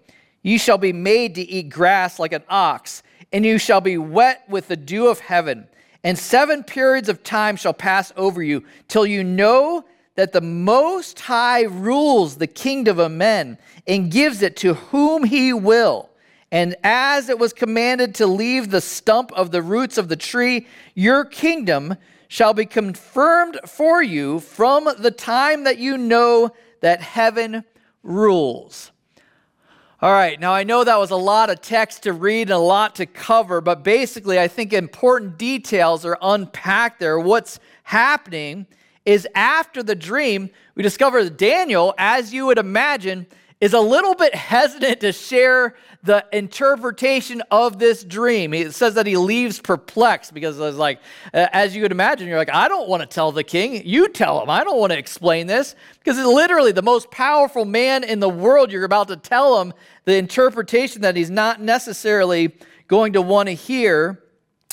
You 0.41 0.59
shall 0.59 0.77
be 0.77 0.93
made 0.93 1.35
to 1.35 1.41
eat 1.41 1.69
grass 1.69 2.19
like 2.19 2.33
an 2.33 2.43
ox, 2.49 3.03
and 3.31 3.45
you 3.45 3.57
shall 3.57 3.81
be 3.81 3.97
wet 3.97 4.43
with 4.49 4.67
the 4.67 4.75
dew 4.75 5.07
of 5.07 5.19
heaven. 5.19 5.67
And 6.03 6.19
seven 6.19 6.63
periods 6.63 7.07
of 7.09 7.23
time 7.23 7.55
shall 7.55 7.73
pass 7.73 8.11
over 8.17 8.43
you, 8.43 8.63
till 8.87 9.05
you 9.05 9.23
know 9.23 9.85
that 10.15 10.33
the 10.33 10.41
Most 10.41 11.19
High 11.19 11.63
rules 11.63 12.35
the 12.35 12.47
kingdom 12.47 12.99
of 12.99 13.11
men 13.11 13.57
and 13.87 14.11
gives 14.11 14.41
it 14.41 14.57
to 14.57 14.75
whom 14.75 15.23
he 15.23 15.53
will. 15.53 16.09
And 16.53 16.75
as 16.83 17.29
it 17.29 17.39
was 17.39 17.51
commanded 17.51 18.13
to 18.15 18.27
leave 18.27 18.69
the 18.69 18.79
stump 18.79 19.31
of 19.31 19.49
the 19.49 19.63
roots 19.63 19.97
of 19.97 20.07
the 20.07 20.15
tree, 20.15 20.67
your 20.93 21.25
kingdom 21.25 21.95
shall 22.27 22.53
be 22.53 22.67
confirmed 22.67 23.59
for 23.65 24.03
you 24.03 24.39
from 24.39 24.87
the 24.99 25.09
time 25.09 25.63
that 25.63 25.79
you 25.79 25.97
know 25.97 26.51
that 26.81 27.01
heaven 27.01 27.63
rules. 28.03 28.91
All 29.99 30.11
right, 30.11 30.39
now 30.39 30.53
I 30.53 30.63
know 30.63 30.83
that 30.83 30.99
was 30.99 31.09
a 31.09 31.15
lot 31.15 31.49
of 31.49 31.59
text 31.59 32.03
to 32.03 32.13
read 32.13 32.43
and 32.43 32.51
a 32.51 32.57
lot 32.59 32.93
to 32.97 33.07
cover, 33.07 33.59
but 33.59 33.83
basically, 33.83 34.39
I 34.39 34.47
think 34.47 34.73
important 34.73 35.39
details 35.39 36.05
are 36.05 36.19
unpacked 36.21 36.99
there. 36.99 37.19
What's 37.19 37.59
happening 37.81 38.67
is 39.05 39.27
after 39.33 39.81
the 39.81 39.95
dream, 39.95 40.51
we 40.75 40.83
discover 40.83 41.23
that 41.23 41.37
Daniel, 41.37 41.95
as 41.97 42.31
you 42.31 42.45
would 42.45 42.59
imagine, 42.59 43.25
is 43.63 43.71
a 43.71 43.79
little 43.79 44.13
bit 44.13 44.35
hesitant 44.35 44.99
to 44.99 45.13
share 45.13 45.73
the 46.03 46.25
interpretation 46.33 47.41
of 47.49 47.79
this 47.79 48.03
dream. 48.03 48.53
It 48.53 48.73
says 48.73 48.95
that 48.95 49.07
he 49.07 49.15
leaves 49.15 49.61
perplexed 49.61 50.33
because 50.33 50.59
it's 50.59 50.75
like, 50.75 50.99
uh, 51.33 51.47
as 51.53 51.73
you 51.73 51.83
would 51.83 51.93
imagine, 51.93 52.27
you're 52.27 52.37
like, 52.37 52.53
I 52.53 52.67
don't 52.67 52.89
want 52.89 53.03
to 53.03 53.07
tell 53.07 53.31
the 53.31 53.45
king. 53.45 53.81
You 53.85 54.09
tell 54.09 54.41
him. 54.41 54.49
I 54.49 54.65
don't 54.65 54.77
want 54.77 54.91
to 54.91 54.99
explain 54.99 55.47
this 55.47 55.75
because 55.97 56.19
it's 56.19 56.27
literally 56.27 56.73
the 56.73 56.81
most 56.81 57.09
powerful 57.09 57.63
man 57.63 58.03
in 58.03 58.19
the 58.19 58.27
world. 58.27 58.69
You're 58.69 58.83
about 58.83 59.07
to 59.07 59.15
tell 59.15 59.61
him 59.61 59.71
the 60.03 60.17
interpretation 60.17 61.03
that 61.03 61.15
he's 61.15 61.29
not 61.29 61.61
necessarily 61.61 62.53
going 62.89 63.13
to 63.13 63.21
want 63.21 63.47
to 63.47 63.55
hear. 63.55 64.21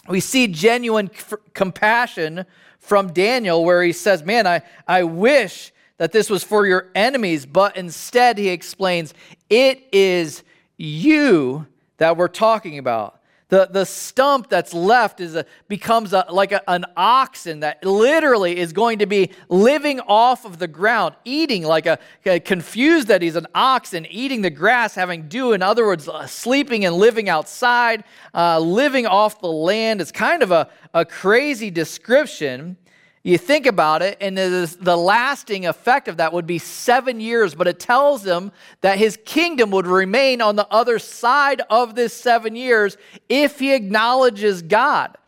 We 0.09 0.19
see 0.19 0.49
genuine 0.49 1.13
compassion 1.55 2.45
from 2.81 3.13
Daniel 3.13 3.65
where 3.65 3.85
he 3.85 3.93
says, 3.93 4.25
Man, 4.25 4.49
I, 4.49 4.63
I 4.89 5.05
wish 5.05 5.71
that 6.01 6.13
this 6.13 6.31
was 6.31 6.43
for 6.43 6.67
your 6.67 6.89
enemies, 6.95 7.45
but 7.45 7.77
instead 7.77 8.39
he 8.39 8.49
explains, 8.49 9.13
It 9.51 9.87
is 9.93 10.43
you 10.79 11.67
that 11.99 12.17
we're 12.17 12.27
talking 12.27 12.79
about. 12.79 13.21
The, 13.49 13.69
the 13.71 13.85
stump 13.85 14.49
that's 14.49 14.73
left 14.73 15.21
is 15.21 15.37
a, 15.37 15.45
becomes 15.69 16.15
a, 16.15 16.25
like 16.31 16.53
a, 16.53 16.63
an 16.71 16.87
oxen 16.97 17.61
that 17.61 17.85
literally 17.85 18.57
is 18.57 18.73
going 18.73 19.01
to 19.01 19.07
be 19.07 19.33
living 19.51 20.01
off 20.01 20.47
of 20.47 20.59
the 20.59 20.69
ground, 20.69 21.17
eating 21.27 21.65
like 21.65 21.85
a, 21.85 21.99
confused 22.41 23.09
that 23.09 23.21
he's 23.21 23.37
an 23.37 23.49
oxen, 23.55 24.07
eating 24.07 24.41
the 24.41 24.49
grass, 24.49 24.95
having 24.95 25.29
dew. 25.29 25.53
In 25.53 25.61
other 25.61 25.85
words, 25.85 26.09
uh, 26.09 26.27
sleeping 26.27 26.87
and 26.87 26.97
living 26.97 27.29
outside, 27.29 28.05
uh, 28.33 28.59
living 28.59 29.05
off 29.05 29.43
the 29.43 29.53
land. 29.53 30.01
It's 30.01 30.13
kind 30.13 30.43
of 30.43 30.51
a, 30.51 30.71
a 30.95 31.05
crazy 31.05 31.71
description. 31.71 32.79
You 33.23 33.37
think 33.37 33.67
about 33.67 34.01
it, 34.01 34.17
and 34.23 34.39
the 34.39 34.97
lasting 34.97 35.67
effect 35.67 36.09
of 36.09 36.17
that 36.17 36.33
would 36.33 36.47
be 36.47 36.59
seven 36.59 37.21
years, 37.21 37.55
but 37.55 37.69
it 37.69 37.79
tells 37.79 38.25
him 38.25 38.51
that 38.81 38.97
his 38.97 39.19
kingdom 39.27 39.71
would 39.73 39.87
remain 39.87 40.41
on 40.41 40.57
the 40.57 40.67
other 40.69 40.99
side 40.99 41.61
of 41.69 41.95
this 41.95 42.15
seven 42.15 42.57
years 42.57 42.97
if 43.29 43.59
he 43.59 43.75
acknowledges 43.75 44.63
God. 44.63 45.19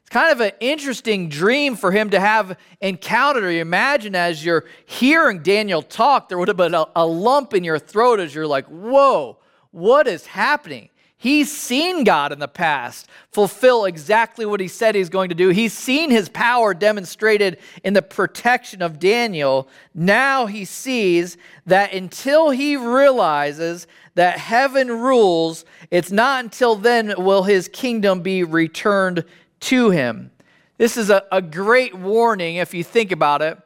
It's 0.00 0.08
kind 0.08 0.32
of 0.32 0.40
an 0.40 0.52
interesting 0.60 1.28
dream 1.28 1.76
for 1.76 1.92
him 1.92 2.08
to 2.10 2.20
have 2.20 2.56
encountered. 2.80 3.44
Or 3.44 3.50
you 3.50 3.60
imagine 3.60 4.14
as 4.14 4.42
you're 4.42 4.64
hearing 4.86 5.42
Daniel 5.42 5.82
talk, 5.82 6.30
there 6.30 6.38
would 6.38 6.48
have 6.48 6.56
been 6.56 6.74
a, 6.74 6.86
a 6.96 7.06
lump 7.06 7.52
in 7.52 7.64
your 7.64 7.78
throat 7.78 8.18
as 8.18 8.34
you're 8.34 8.46
like, 8.46 8.64
whoa, 8.66 9.36
what 9.72 10.08
is 10.08 10.24
happening? 10.24 10.88
He's 11.22 11.56
seen 11.56 12.02
God 12.02 12.32
in 12.32 12.40
the 12.40 12.48
past 12.48 13.08
fulfill 13.30 13.84
exactly 13.84 14.44
what 14.44 14.58
he 14.58 14.66
said 14.66 14.96
he's 14.96 15.08
going 15.08 15.28
to 15.28 15.36
do. 15.36 15.50
He's 15.50 15.72
seen 15.72 16.10
his 16.10 16.28
power 16.28 16.74
demonstrated 16.74 17.58
in 17.84 17.94
the 17.94 18.02
protection 18.02 18.82
of 18.82 18.98
Daniel. 18.98 19.68
Now 19.94 20.46
he 20.46 20.64
sees 20.64 21.36
that 21.64 21.92
until 21.92 22.50
he 22.50 22.76
realizes 22.76 23.86
that 24.16 24.38
heaven 24.38 24.88
rules, 24.88 25.64
it's 25.92 26.10
not 26.10 26.42
until 26.42 26.74
then 26.74 27.14
will 27.16 27.44
his 27.44 27.68
kingdom 27.68 28.22
be 28.22 28.42
returned 28.42 29.24
to 29.60 29.90
him. 29.90 30.32
This 30.76 30.96
is 30.96 31.08
a, 31.08 31.22
a 31.30 31.40
great 31.40 31.94
warning, 31.94 32.56
if 32.56 32.74
you 32.74 32.82
think 32.82 33.12
about 33.12 33.42
it, 33.42 33.56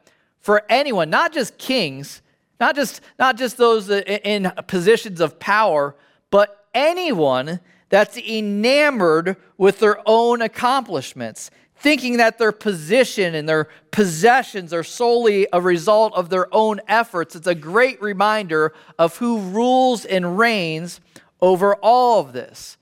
for 0.41 0.61
anyone, 0.69 1.09
not 1.09 1.33
just 1.33 1.57
kings, 1.57 2.21
not 2.59 2.75
just, 2.75 3.01
not 3.17 3.35
just 3.35 3.57
those 3.57 3.89
in 3.89 4.51
positions 4.67 5.21
of 5.21 5.39
power, 5.39 5.95
but 6.29 6.56
anyone 6.73 7.59
that's 7.89 8.17
enamored 8.17 9.37
with 9.57 9.79
their 9.79 9.99
own 10.05 10.41
accomplishments, 10.41 11.49
thinking 11.75 12.17
that 12.17 12.37
their 12.37 12.51
position 12.51 13.35
and 13.35 13.47
their 13.47 13.69
possessions 13.91 14.73
are 14.73 14.83
solely 14.83 15.47
a 15.53 15.61
result 15.61 16.13
of 16.13 16.29
their 16.29 16.53
own 16.53 16.81
efforts. 16.87 17.35
It's 17.35 17.47
a 17.47 17.55
great 17.55 18.01
reminder 18.01 18.73
of 18.97 19.17
who 19.17 19.39
rules 19.39 20.05
and 20.05 20.37
reigns 20.37 20.99
over 21.39 21.75
all 21.75 22.19
of 22.19 22.33
this. 22.33 22.77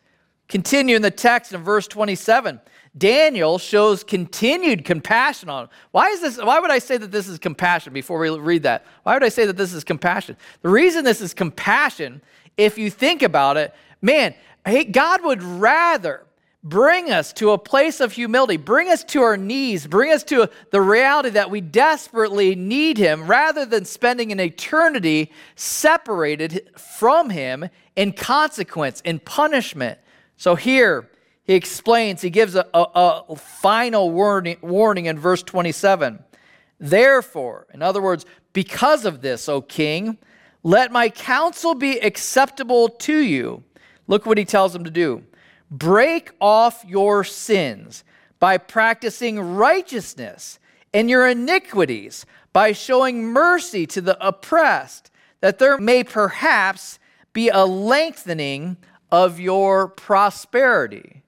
Continue 0.48 0.96
in 0.96 1.01
the 1.01 1.12
text 1.12 1.54
in 1.54 1.62
verse 1.62 1.88
27. 1.88 2.60
Daniel 2.98 3.58
shows 3.58 4.04
continued 4.04 4.86
compassion 4.86 5.50
on 5.50 5.63
him. 5.63 5.70
Why 5.92 6.10
is 6.10 6.22
this? 6.22 6.38
Why 6.38 6.60
would 6.60 6.72
I 6.72 6.80
say 6.80 6.98
that 6.98 7.12
this 7.12 7.27
is 7.27 7.38
compassion 7.39 7.92
before 7.92 8.20
we 8.20 8.30
read 8.30 8.63
that? 8.63 8.86
Why 9.04 9.13
would 9.13 9.24
I 9.24 9.30
say 9.30 9.46
that 9.46 9.58
this 9.58 9.74
is 9.74 9.84
compassion? 9.84 10.38
The 10.62 10.70
reason 10.70 11.04
this 11.04 11.20
is 11.20 11.34
compassion, 11.34 12.22
if 12.57 12.77
you 12.77 12.89
think 12.89 13.21
about 13.21 13.57
it, 13.57 13.74
man, 14.01 14.33
hey, 14.65 14.83
God 14.83 15.24
would 15.24 15.43
rather 15.43 16.25
bring 16.63 17.12
us 17.12 17.31
to 17.33 17.51
a 17.51 17.57
place 17.57 18.00
of 18.00 18.12
humility, 18.12 18.57
bring 18.57 18.89
us 18.89 19.03
to 19.03 19.21
our 19.21 19.38
knees, 19.38 19.85
bring 19.85 20.12
us 20.12 20.24
to 20.24 20.50
the 20.71 20.81
reality 20.81 21.29
that 21.29 21.51
we 21.51 21.62
desperately 21.62 22.55
need 22.55 22.97
Him, 22.97 23.27
rather 23.27 23.65
than 23.65 23.85
spending 23.85 24.31
an 24.31 24.39
eternity 24.39 25.31
separated 25.55 26.69
from 26.75 27.29
Him 27.29 27.69
in 27.95 28.13
consequence, 28.13 29.01
in 29.01 29.19
punishment. 29.19 30.00
So 30.38 30.55
here, 30.55 31.09
he 31.45 31.53
explains, 31.53 32.21
he 32.21 32.32
gives 32.32 32.56
a, 32.56 32.67
a, 32.73 33.23
a 33.30 33.36
final 33.36 34.10
warning, 34.10 34.58
warning 34.62 35.06
in 35.06 35.19
verse 35.19 35.43
27. 35.43 36.23
Therefore, 36.80 37.67
in 37.71 37.84
other 37.84 38.01
words, 38.01 38.25
because 38.51 39.06
of 39.06 39.21
this, 39.21 39.47
O 39.47 39.62
king, 39.62 40.17
let 40.65 40.91
my 40.91 41.08
counsel 41.08 41.75
be 41.75 41.99
acceptable 41.99 42.89
to 42.89 43.17
you 43.17 43.63
Look 44.08 44.25
what 44.25 44.38
he 44.38 44.45
tells 44.45 44.73
them 44.73 44.84
to 44.84 44.91
do 44.91 45.23
break 45.71 46.32
off 46.39 46.86
your 46.88 47.23
sins 47.23 48.04
by 48.39 48.58
practicing 48.58 49.39
righteousness 49.39 50.60
and 50.93 51.10
your 51.10 51.28
iniquities 51.28 52.25
by 52.54 52.71
showing 52.71 53.25
mercy 53.25 53.86
to 53.88 53.99
the 53.99 54.25
oppressed, 54.25 55.12
that 55.41 55.60
there 55.60 55.78
may 55.78 56.04
perhaps 56.04 56.99
be 57.34 57.49
a 57.49 57.65
lengthening 57.65 58.78
of 59.12 59.39
your 59.39 59.88
prosperity. 59.89 61.23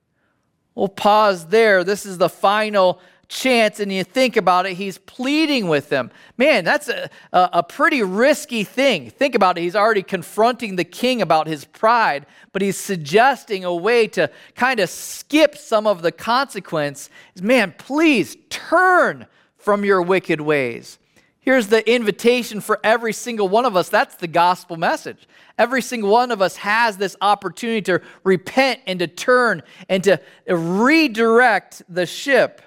We'll 0.76 0.88
pause 0.88 1.47
there. 1.47 1.84
This 1.84 2.06
is 2.06 2.17
the 2.17 2.30
final 2.30 3.02
chance 3.28 3.80
and 3.80 3.92
you 3.92 4.04
think 4.04 4.38
about 4.38 4.66
it, 4.66 4.74
he's 4.74 4.98
pleading 5.00 5.68
with 5.68 5.90
them. 5.90 6.12
Man, 6.38 6.63
that's 6.63 6.88
a, 6.88 7.10
a, 7.34 7.50
a, 7.54 7.63
pretty 7.63 8.02
risky 8.02 8.63
thing. 8.63 9.10
Think 9.10 9.36
about 9.36 9.58
it. 9.58 9.62
He's 9.62 9.76
already 9.76 10.04
confronting 10.04 10.76
the 10.76 10.86
king 10.86 11.22
about 11.22 11.48
his 11.48 11.66
pride, 11.66 12.26
but 12.54 12.62
he's 12.62 12.78
suggesting 12.78 13.66
a 13.66 13.76
way 13.76 14.08
to 14.10 14.32
kind 14.56 14.80
of 14.80 14.90
skip 14.90 15.58
some 15.58 15.88
of 15.88 16.02
the 16.02 16.12
consequence. 16.12 17.10
Man, 17.42 17.74
please 17.78 18.38
turn 18.50 19.28
from 19.58 19.84
your 19.84 20.02
wicked 20.02 20.40
ways. 20.40 20.98
Here's 21.42 21.68
the 21.68 21.90
invitation 21.90 22.60
for 22.60 22.80
every 22.84 23.13
single 23.13 23.48
one 23.48 23.63
of 23.63 23.78
us. 23.78 23.88
That's 23.88 24.16
the 24.16 24.28
gospel 24.28 24.76
message. 24.76 25.30
Every 25.58 25.82
single 25.82 26.10
one 26.10 26.32
of 26.32 26.42
us 26.42 26.58
has 26.58 26.98
this 26.98 27.16
opportunity 27.22 27.82
to 27.84 28.02
repent 28.26 28.82
and 28.86 29.00
to 29.00 29.08
turn 29.08 29.63
and 29.88 30.04
to 30.04 30.20
redirect 30.46 31.84
the 31.88 32.06
ship. 32.06 32.62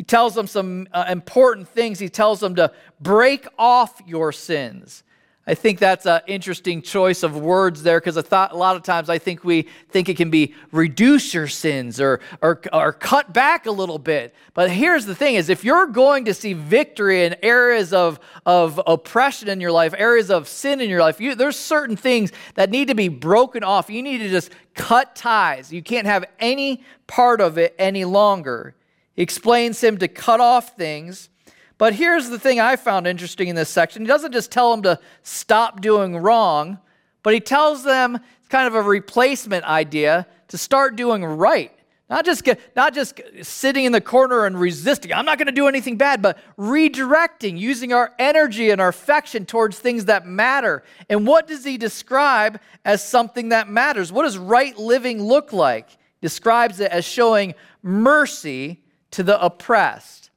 He 0.00 0.04
tells 0.04 0.32
them 0.32 0.46
some 0.46 0.88
uh, 0.94 1.04
important 1.10 1.68
things. 1.68 1.98
He 1.98 2.08
tells 2.08 2.40
them 2.40 2.54
to 2.54 2.72
break 3.02 3.46
off 3.58 4.00
your 4.06 4.32
sins. 4.32 5.02
I 5.46 5.54
think 5.54 5.78
that's 5.78 6.06
an 6.06 6.22
interesting 6.26 6.80
choice 6.80 7.22
of 7.22 7.36
words 7.36 7.82
there 7.82 8.00
because 8.00 8.16
a, 8.16 8.24
a 8.50 8.56
lot 8.56 8.76
of 8.76 8.82
times 8.82 9.10
I 9.10 9.18
think 9.18 9.44
we 9.44 9.68
think 9.90 10.08
it 10.08 10.16
can 10.16 10.30
be 10.30 10.54
reduce 10.72 11.34
your 11.34 11.48
sins 11.48 12.00
or, 12.00 12.20
or, 12.40 12.62
or 12.72 12.94
cut 12.94 13.34
back 13.34 13.66
a 13.66 13.70
little 13.70 13.98
bit. 13.98 14.34
But 14.54 14.70
here's 14.70 15.04
the 15.04 15.14
thing 15.14 15.34
is 15.34 15.50
if 15.50 15.64
you're 15.64 15.86
going 15.86 16.24
to 16.24 16.32
see 16.32 16.54
victory 16.54 17.26
in 17.26 17.36
areas 17.42 17.92
of, 17.92 18.20
of 18.46 18.80
oppression 18.86 19.50
in 19.50 19.60
your 19.60 19.72
life, 19.72 19.92
areas 19.98 20.30
of 20.30 20.48
sin 20.48 20.80
in 20.80 20.88
your 20.88 21.00
life, 21.00 21.20
you, 21.20 21.34
there's 21.34 21.58
certain 21.58 21.96
things 21.96 22.32
that 22.54 22.70
need 22.70 22.88
to 22.88 22.94
be 22.94 23.08
broken 23.08 23.62
off. 23.62 23.90
You 23.90 24.02
need 24.02 24.18
to 24.18 24.30
just 24.30 24.50
cut 24.74 25.14
ties. 25.14 25.70
You 25.70 25.82
can't 25.82 26.06
have 26.06 26.24
any 26.38 26.84
part 27.06 27.42
of 27.42 27.58
it 27.58 27.74
any 27.78 28.06
longer. 28.06 28.74
Explains 29.20 29.84
him 29.84 29.98
to 29.98 30.08
cut 30.08 30.40
off 30.40 30.78
things. 30.78 31.28
But 31.76 31.92
here's 31.92 32.30
the 32.30 32.38
thing 32.38 32.58
I 32.58 32.76
found 32.76 33.06
interesting 33.06 33.48
in 33.48 33.54
this 33.54 33.68
section. 33.68 34.00
He 34.00 34.08
doesn't 34.08 34.32
just 34.32 34.50
tell 34.50 34.70
them 34.70 34.82
to 34.84 34.98
stop 35.22 35.82
doing 35.82 36.16
wrong, 36.16 36.78
but 37.22 37.34
he 37.34 37.40
tells 37.40 37.84
them 37.84 38.16
it's 38.16 38.48
kind 38.48 38.66
of 38.66 38.74
a 38.74 38.80
replacement 38.80 39.66
idea 39.66 40.26
to 40.48 40.56
start 40.56 40.96
doing 40.96 41.22
right. 41.22 41.70
Not 42.08 42.24
just, 42.24 42.48
not 42.74 42.94
just 42.94 43.20
sitting 43.42 43.84
in 43.84 43.92
the 43.92 44.00
corner 44.00 44.46
and 44.46 44.58
resisting. 44.58 45.12
I'm 45.12 45.26
not 45.26 45.36
going 45.36 45.46
to 45.46 45.52
do 45.52 45.68
anything 45.68 45.98
bad, 45.98 46.22
but 46.22 46.38
redirecting, 46.58 47.58
using 47.58 47.92
our 47.92 48.14
energy 48.18 48.70
and 48.70 48.80
our 48.80 48.88
affection 48.88 49.44
towards 49.44 49.78
things 49.78 50.06
that 50.06 50.26
matter. 50.26 50.82
And 51.10 51.26
what 51.26 51.46
does 51.46 51.62
he 51.62 51.76
describe 51.76 52.58
as 52.86 53.06
something 53.06 53.50
that 53.50 53.68
matters? 53.68 54.12
What 54.12 54.22
does 54.22 54.38
right 54.38 54.78
living 54.78 55.22
look 55.22 55.52
like? 55.52 55.90
Describes 56.22 56.80
it 56.80 56.90
as 56.90 57.04
showing 57.04 57.54
mercy 57.82 58.82
to 59.12 59.22
the 59.22 59.42
oppressed. 59.42 60.30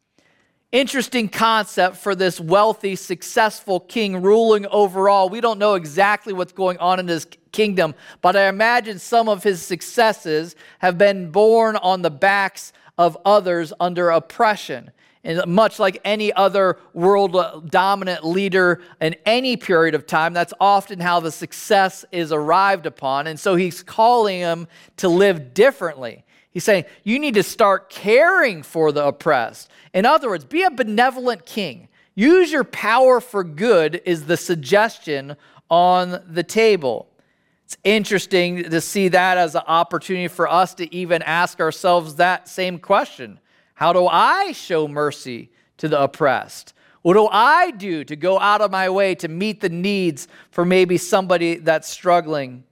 Interesting 0.72 1.30
concept 1.30 1.98
for 1.98 2.16
this 2.16 2.40
wealthy, 2.40 2.96
successful 2.96 3.80
king 3.80 4.24
ruling 4.24 4.66
overall. 4.68 5.30
We 5.30 5.40
don't 5.40 5.60
know 5.60 5.76
exactly 5.76 6.34
what's 6.34 6.52
going 6.52 6.80
on 6.80 7.00
in 7.00 7.08
his 7.08 7.28
kingdom, 7.52 7.94
but 8.22 8.36
I 8.36 8.48
imagine 8.48 8.98
some 8.98 9.30
of 9.30 9.44
his 9.44 9.62
successes 9.62 10.56
have 10.80 10.98
been 10.98 11.30
born 11.30 11.76
on 11.76 12.02
the 12.02 12.10
backs 12.10 12.74
of 12.98 13.16
others 13.24 13.72
under 13.80 14.10
oppression. 14.10 14.90
And 15.24 15.46
much 15.46 15.80
like 15.80 16.02
any 16.04 16.34
other 16.34 16.80
world 16.94 17.70
dominant 17.70 18.26
leader 18.26 18.82
in 19.00 19.16
any 19.26 19.56
period 19.56 19.96
of 19.96 20.06
time, 20.06 20.34
that's 20.34 20.54
often 20.60 21.00
how 21.00 21.20
the 21.20 21.32
success 21.32 22.04
is 22.12 22.32
arrived 22.32 22.88
upon. 22.88 23.28
And 23.28 23.40
so 23.40 23.56
he's 23.56 23.84
calling 23.84 24.42
them 24.42 24.68
to 24.98 25.08
live 25.08 25.54
differently. 25.54 26.26
He's 26.54 26.64
saying, 26.64 26.86
you 27.04 27.18
need 27.18 27.34
to 27.34 27.44
start 27.44 27.90
caring 27.90 28.62
for 28.62 28.92
the 28.92 29.06
oppressed. 29.06 29.72
In 29.94 30.06
other 30.06 30.30
words, 30.30 30.46
be 30.46 30.62
a 30.62 30.70
benevolent 30.70 31.46
king. 31.46 31.88
Use 32.14 32.52
your 32.52 32.64
power 32.64 33.20
for 33.20 33.44
good, 33.44 34.02
is 34.06 34.28
the 34.28 34.38
suggestion 34.38 35.36
on 35.70 36.24
the 36.30 36.44
table. 36.44 37.10
It's 37.66 37.78
interesting 37.84 38.70
to 38.70 38.82
see 38.82 39.08
that 39.08 39.40
as 39.40 39.56
an 39.56 39.64
opportunity 39.66 40.28
for 40.28 40.48
us 40.48 40.76
to 40.76 40.94
even 40.94 41.24
ask 41.24 41.60
ourselves 41.60 42.16
that 42.16 42.48
same 42.48 42.78
question 42.78 43.40
How 43.74 43.94
do 43.94 44.08
I 44.08 44.52
show 44.52 44.88
mercy 44.88 45.50
to 45.78 45.88
the 45.88 46.04
oppressed? 46.04 46.76
What 47.02 47.16
do 47.16 47.28
I 47.32 47.72
do 47.72 48.04
to 48.04 48.16
go 48.16 48.40
out 48.40 48.62
of 48.62 48.70
my 48.70 48.90
way 48.90 49.16
to 49.16 49.28
meet 49.28 49.60
the 49.60 49.70
needs 49.70 50.28
for 50.52 50.66
maybe 50.66 50.98
somebody 50.98 51.56
that's 51.56 51.90
struggling? 51.90 52.64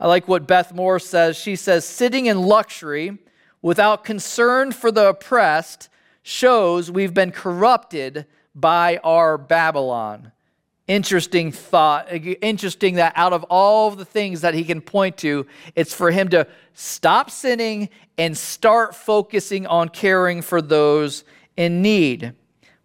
I 0.00 0.06
like 0.06 0.28
what 0.28 0.46
Beth 0.46 0.72
Moore 0.72 0.98
says. 0.98 1.36
She 1.36 1.56
says, 1.56 1.84
sitting 1.84 2.26
in 2.26 2.42
luxury 2.42 3.18
without 3.62 4.04
concern 4.04 4.72
for 4.72 4.92
the 4.92 5.08
oppressed 5.08 5.88
shows 6.22 6.90
we've 6.90 7.14
been 7.14 7.32
corrupted 7.32 8.26
by 8.54 8.98
our 8.98 9.36
Babylon. 9.38 10.32
Interesting 10.86 11.52
thought. 11.52 12.08
Interesting 12.10 12.94
that 12.94 13.12
out 13.16 13.32
of 13.32 13.44
all 13.44 13.88
of 13.88 13.98
the 13.98 14.04
things 14.04 14.40
that 14.40 14.54
he 14.54 14.64
can 14.64 14.80
point 14.80 15.18
to, 15.18 15.46
it's 15.74 15.94
for 15.94 16.10
him 16.10 16.28
to 16.30 16.46
stop 16.74 17.30
sinning 17.30 17.88
and 18.16 18.36
start 18.36 18.94
focusing 18.94 19.66
on 19.66 19.88
caring 19.88 20.42
for 20.42 20.62
those 20.62 21.24
in 21.56 21.82
need. 21.82 22.32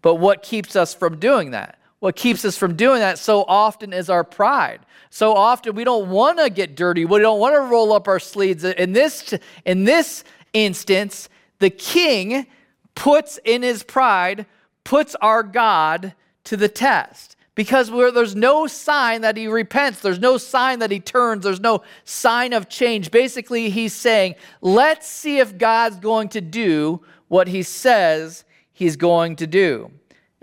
But 0.01 0.15
what 0.15 0.43
keeps 0.43 0.75
us 0.75 0.93
from 0.93 1.19
doing 1.19 1.51
that? 1.51 1.79
What 2.03 2.17
keeps 2.17 2.43
us 2.43 2.57
from 2.57 2.75
doing 2.75 2.99
that 2.99 3.17
so 3.17 3.45
often 3.47 3.93
is 3.93 4.09
our 4.09 4.25
pride. 4.25 4.81
So 5.09 5.33
often 5.33 5.73
we 5.73 5.85
don't 5.85 6.09
want 6.09 6.37
to 6.37 6.49
get 6.49 6.75
dirty. 6.75 7.05
We 7.05 7.19
don't 7.19 7.39
want 7.39 7.55
to 7.55 7.61
roll 7.61 7.93
up 7.93 8.09
our 8.09 8.19
sleeves. 8.19 8.65
In 8.65 8.91
this, 8.91 9.33
in 9.63 9.85
this 9.85 10.25
instance, 10.51 11.29
the 11.59 11.69
king 11.69 12.45
puts 12.93 13.39
in 13.45 13.61
his 13.61 13.83
pride, 13.83 14.45
puts 14.83 15.15
our 15.21 15.43
God 15.43 16.13
to 16.43 16.57
the 16.57 16.67
test 16.67 17.37
because 17.55 17.89
there's 17.89 18.35
no 18.35 18.67
sign 18.67 19.21
that 19.21 19.37
he 19.37 19.47
repents, 19.47 20.01
there's 20.01 20.19
no 20.19 20.37
sign 20.37 20.79
that 20.79 20.91
he 20.91 20.99
turns, 20.99 21.45
there's 21.45 21.61
no 21.61 21.83
sign 22.03 22.51
of 22.51 22.67
change. 22.67 23.11
Basically, 23.11 23.69
he's 23.69 23.93
saying, 23.93 24.35
let's 24.59 25.07
see 25.07 25.39
if 25.39 25.57
God's 25.57 25.95
going 25.95 26.27
to 26.27 26.41
do 26.41 26.99
what 27.29 27.47
he 27.47 27.63
says 27.63 28.43
he's 28.73 28.97
going 28.97 29.37
to 29.37 29.47
do. 29.47 29.89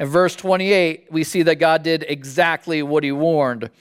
In 0.01 0.09
verse 0.09 0.35
28, 0.35 1.09
we 1.11 1.23
see 1.23 1.43
that 1.43 1.57
God 1.57 1.83
did 1.83 2.07
exactly 2.09 2.83
what 2.83 3.05
he 3.05 3.13
warned. 3.13 3.65
It 3.65 3.73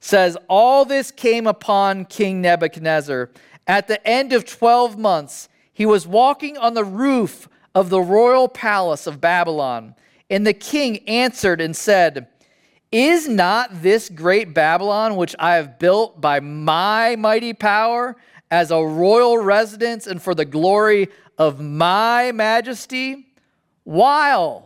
says, 0.00 0.38
All 0.48 0.86
this 0.86 1.10
came 1.10 1.46
upon 1.46 2.06
King 2.06 2.40
Nebuchadnezzar. 2.40 3.28
At 3.66 3.86
the 3.86 4.04
end 4.08 4.32
of 4.32 4.46
12 4.46 4.96
months, 4.96 5.50
he 5.74 5.84
was 5.84 6.06
walking 6.06 6.56
on 6.56 6.72
the 6.72 6.82
roof 6.82 7.46
of 7.74 7.90
the 7.90 8.00
royal 8.00 8.48
palace 8.48 9.06
of 9.06 9.20
Babylon. 9.20 9.94
And 10.30 10.46
the 10.46 10.54
king 10.54 11.06
answered 11.06 11.60
and 11.60 11.76
said, 11.76 12.26
is 12.90 13.28
not 13.28 13.82
this 13.82 14.08
great 14.08 14.54
Babylon, 14.54 15.16
which 15.16 15.36
I 15.38 15.56
have 15.56 15.78
built 15.78 16.22
by 16.22 16.40
my 16.40 17.16
mighty 17.16 17.52
power, 17.52 18.16
as 18.50 18.70
a 18.70 18.80
royal 18.80 19.36
residence 19.36 20.06
and 20.06 20.22
for 20.22 20.34
the 20.34 20.46
glory 20.46 21.08
of 21.36 21.60
my 21.60 22.32
majesty? 22.32 23.26
While 23.84 24.65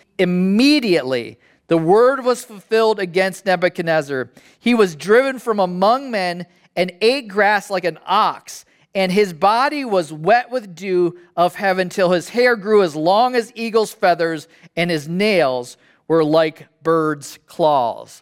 Immediately, 0.21 1.39
the 1.65 1.79
word 1.79 2.23
was 2.23 2.45
fulfilled 2.45 2.99
against 2.99 3.47
Nebuchadnezzar. 3.47 4.29
He 4.59 4.75
was 4.75 4.95
driven 4.95 5.39
from 5.39 5.59
among 5.59 6.11
men 6.11 6.45
and 6.75 6.93
ate 7.01 7.27
grass 7.27 7.71
like 7.71 7.85
an 7.85 7.97
ox, 8.05 8.63
and 8.93 9.11
his 9.11 9.33
body 9.33 9.83
was 9.83 10.13
wet 10.13 10.51
with 10.51 10.75
dew 10.75 11.17
of 11.35 11.55
heaven 11.55 11.89
till 11.89 12.11
his 12.11 12.29
hair 12.29 12.55
grew 12.55 12.83
as 12.83 12.95
long 12.95 13.33
as 13.33 13.51
eagle's 13.55 13.93
feathers, 13.93 14.47
and 14.75 14.91
his 14.91 15.07
nails 15.09 15.75
were 16.07 16.23
like 16.23 16.67
birds' 16.83 17.39
claws. 17.47 18.21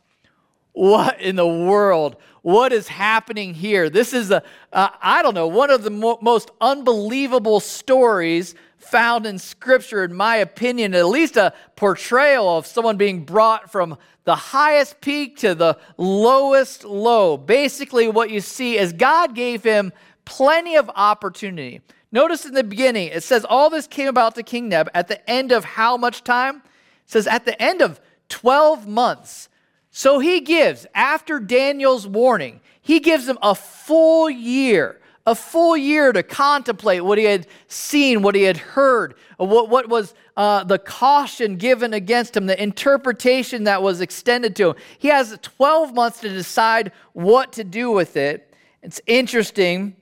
What 0.71 1.19
in 1.19 1.35
the 1.35 1.45
world? 1.45 2.15
What 2.43 2.71
is 2.71 2.87
happening 2.87 3.53
here? 3.53 3.89
This 3.89 4.13
is 4.13 4.31
a 4.31 4.41
uh, 4.71 4.87
I 5.01 5.21
don't 5.21 5.33
know, 5.33 5.47
one 5.47 5.69
of 5.69 5.83
the 5.83 5.89
mo- 5.89 6.19
most 6.21 6.49
unbelievable 6.61 7.59
stories 7.59 8.55
found 8.79 9.25
in 9.25 9.37
Scripture, 9.37 10.03
in 10.03 10.13
my 10.13 10.37
opinion, 10.37 10.93
at 10.95 11.05
least 11.07 11.37
a 11.37 11.53
portrayal 11.75 12.57
of 12.57 12.65
someone 12.65 12.97
being 12.97 13.23
brought 13.23 13.71
from 13.71 13.97
the 14.23 14.35
highest 14.35 15.01
peak 15.01 15.37
to 15.37 15.53
the 15.53 15.77
lowest 15.97 16.83
low. 16.83 17.37
Basically, 17.37 18.07
what 18.07 18.29
you 18.29 18.41
see 18.41 18.77
is 18.77 18.93
God 18.93 19.35
gave 19.35 19.63
him 19.63 19.91
plenty 20.25 20.75
of 20.75 20.89
opportunity. 20.95 21.81
Notice 22.11 22.45
in 22.45 22.53
the 22.53 22.63
beginning, 22.63 23.09
it 23.09 23.23
says 23.23 23.45
all 23.47 23.69
this 23.69 23.85
came 23.85 24.07
about 24.07 24.35
to 24.35 24.43
King 24.43 24.69
Neb 24.69 24.89
at 24.93 25.07
the 25.07 25.29
end 25.29 25.51
of 25.51 25.63
how 25.63 25.97
much 25.97 26.23
time? 26.23 26.57
It 26.57 27.11
says 27.11 27.27
at 27.27 27.45
the 27.45 27.61
end 27.61 27.81
of 27.81 27.99
12 28.29 28.87
months. 28.87 29.49
So 29.91 30.19
he 30.19 30.39
gives, 30.41 30.85
after 30.93 31.39
Daniel's 31.39 32.07
warning, 32.07 32.61
he 32.81 32.99
gives 32.99 33.27
him 33.27 33.37
a 33.41 33.53
full 33.55 34.29
year 34.29 34.98
a 35.29 35.35
full 35.35 35.77
year 35.77 36.11
to 36.11 36.23
contemplate 36.23 37.05
what 37.05 37.19
he 37.19 37.23
had 37.23 37.45
seen, 37.67 38.23
what 38.23 38.33
he 38.33 38.41
had 38.41 38.57
heard, 38.57 39.13
what, 39.37 39.69
what 39.69 39.87
was 39.87 40.15
uh, 40.35 40.63
the 40.63 40.79
caution 40.79 41.55
given 41.55 41.93
against 41.93 42.35
him, 42.35 42.47
the 42.47 42.59
interpretation 42.61 43.65
that 43.65 43.83
was 43.83 44.01
extended 44.01 44.55
to 44.55 44.69
him. 44.69 44.75
He 44.97 45.09
has 45.09 45.37
12 45.43 45.93
months 45.93 46.21
to 46.21 46.29
decide 46.29 46.91
what 47.13 47.53
to 47.53 47.63
do 47.63 47.91
with 47.91 48.17
it. 48.17 48.55
It's 48.81 48.99
interesting. 49.05 49.95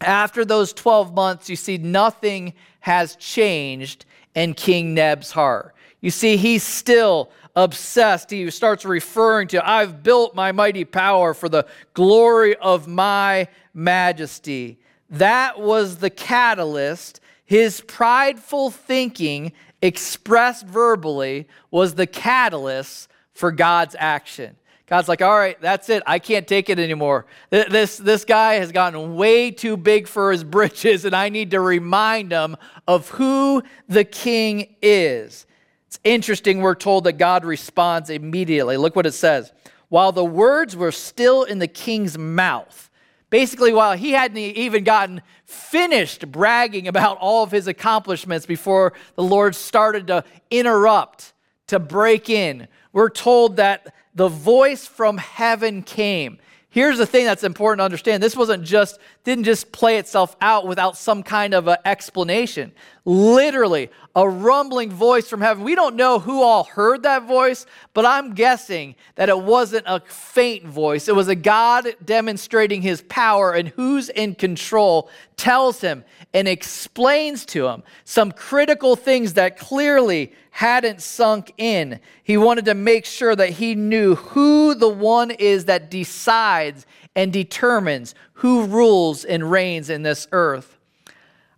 After 0.00 0.44
those 0.44 0.72
12 0.72 1.14
months, 1.14 1.48
you 1.48 1.54
see 1.54 1.78
nothing 1.78 2.52
has 2.80 3.14
changed 3.14 4.06
in 4.34 4.54
King 4.54 4.92
Neb's 4.92 5.30
heart. 5.30 5.72
You 6.00 6.10
see, 6.10 6.36
he's 6.36 6.64
still 6.64 7.30
obsessed. 7.56 8.30
He 8.30 8.50
starts 8.50 8.84
referring 8.84 9.48
to, 9.48 9.68
I've 9.68 10.02
built 10.02 10.34
my 10.34 10.52
mighty 10.52 10.84
power 10.84 11.34
for 11.34 11.48
the 11.48 11.66
glory 11.94 12.56
of 12.56 12.88
my 12.88 13.48
majesty. 13.72 14.78
That 15.10 15.60
was 15.60 15.98
the 15.98 16.10
catalyst. 16.10 17.20
His 17.44 17.80
prideful 17.82 18.70
thinking, 18.70 19.52
expressed 19.82 20.66
verbally, 20.66 21.46
was 21.70 21.94
the 21.94 22.06
catalyst 22.06 23.08
for 23.32 23.52
God's 23.52 23.94
action. 23.98 24.56
God's 24.86 25.08
like, 25.08 25.22
all 25.22 25.36
right, 25.36 25.58
that's 25.60 25.88
it. 25.88 26.02
I 26.06 26.18
can't 26.18 26.46
take 26.46 26.68
it 26.68 26.78
anymore. 26.78 27.24
This, 27.50 27.96
this 27.96 28.24
guy 28.24 28.54
has 28.54 28.70
gotten 28.70 29.16
way 29.16 29.50
too 29.50 29.76
big 29.76 30.06
for 30.06 30.30
his 30.30 30.44
britches, 30.44 31.04
and 31.04 31.14
I 31.14 31.30
need 31.30 31.52
to 31.52 31.60
remind 31.60 32.32
him 32.32 32.56
of 32.86 33.08
who 33.10 33.62
the 33.88 34.04
king 34.04 34.76
is. 34.82 35.46
It's 35.94 36.00
interesting, 36.02 36.60
we're 36.60 36.74
told 36.74 37.04
that 37.04 37.18
God 37.18 37.44
responds 37.44 38.10
immediately. 38.10 38.76
Look 38.76 38.96
what 38.96 39.06
it 39.06 39.12
says. 39.12 39.52
While 39.90 40.10
the 40.10 40.24
words 40.24 40.74
were 40.74 40.90
still 40.90 41.44
in 41.44 41.60
the 41.60 41.68
king's 41.68 42.18
mouth, 42.18 42.90
basically, 43.30 43.72
while 43.72 43.96
he 43.96 44.10
hadn't 44.10 44.36
even 44.36 44.82
gotten 44.82 45.22
finished 45.44 46.26
bragging 46.32 46.88
about 46.88 47.18
all 47.18 47.44
of 47.44 47.52
his 47.52 47.68
accomplishments 47.68 48.44
before 48.44 48.92
the 49.14 49.22
Lord 49.22 49.54
started 49.54 50.08
to 50.08 50.24
interrupt, 50.50 51.32
to 51.68 51.78
break 51.78 52.28
in, 52.28 52.66
we're 52.92 53.08
told 53.08 53.58
that 53.58 53.94
the 54.16 54.26
voice 54.26 54.88
from 54.88 55.18
heaven 55.18 55.80
came. 55.80 56.38
Here's 56.70 56.98
the 56.98 57.06
thing 57.06 57.24
that's 57.24 57.44
important 57.44 57.78
to 57.78 57.84
understand. 57.84 58.20
This 58.20 58.34
wasn't 58.34 58.64
just 58.64 58.98
didn't 59.24 59.44
just 59.44 59.72
play 59.72 59.96
itself 59.96 60.36
out 60.40 60.66
without 60.66 60.96
some 60.96 61.22
kind 61.22 61.54
of 61.54 61.66
an 61.66 61.78
explanation. 61.84 62.72
Literally, 63.06 63.90
a 64.14 64.28
rumbling 64.28 64.90
voice 64.90 65.28
from 65.28 65.40
heaven. 65.40 65.64
We 65.64 65.74
don't 65.74 65.96
know 65.96 66.18
who 66.18 66.42
all 66.42 66.64
heard 66.64 67.02
that 67.02 67.24
voice, 67.24 67.66
but 67.94 68.06
I'm 68.06 68.34
guessing 68.34 68.94
that 69.16 69.28
it 69.28 69.38
wasn't 69.38 69.84
a 69.86 70.00
faint 70.00 70.64
voice. 70.64 71.08
It 71.08 71.16
was 71.16 71.28
a 71.28 71.34
God 71.34 71.88
demonstrating 72.04 72.82
his 72.82 73.02
power 73.02 73.52
and 73.52 73.68
who's 73.68 74.10
in 74.10 74.34
control 74.34 75.10
tells 75.36 75.80
him 75.80 76.04
and 76.32 76.46
explains 76.46 77.44
to 77.46 77.66
him 77.66 77.82
some 78.04 78.30
critical 78.30 78.94
things 78.94 79.34
that 79.34 79.58
clearly 79.58 80.32
hadn't 80.50 81.02
sunk 81.02 81.52
in. 81.58 81.98
He 82.22 82.36
wanted 82.36 82.66
to 82.66 82.74
make 82.74 83.06
sure 83.06 83.34
that 83.34 83.50
he 83.50 83.74
knew 83.74 84.14
who 84.14 84.74
the 84.74 84.88
one 84.88 85.30
is 85.32 85.64
that 85.64 85.90
decides 85.90 86.86
and 87.16 87.32
determines 87.32 88.14
who 88.34 88.66
rules 88.66 89.24
and 89.24 89.50
reigns 89.50 89.90
in 89.90 90.02
this 90.02 90.26
earth. 90.32 90.78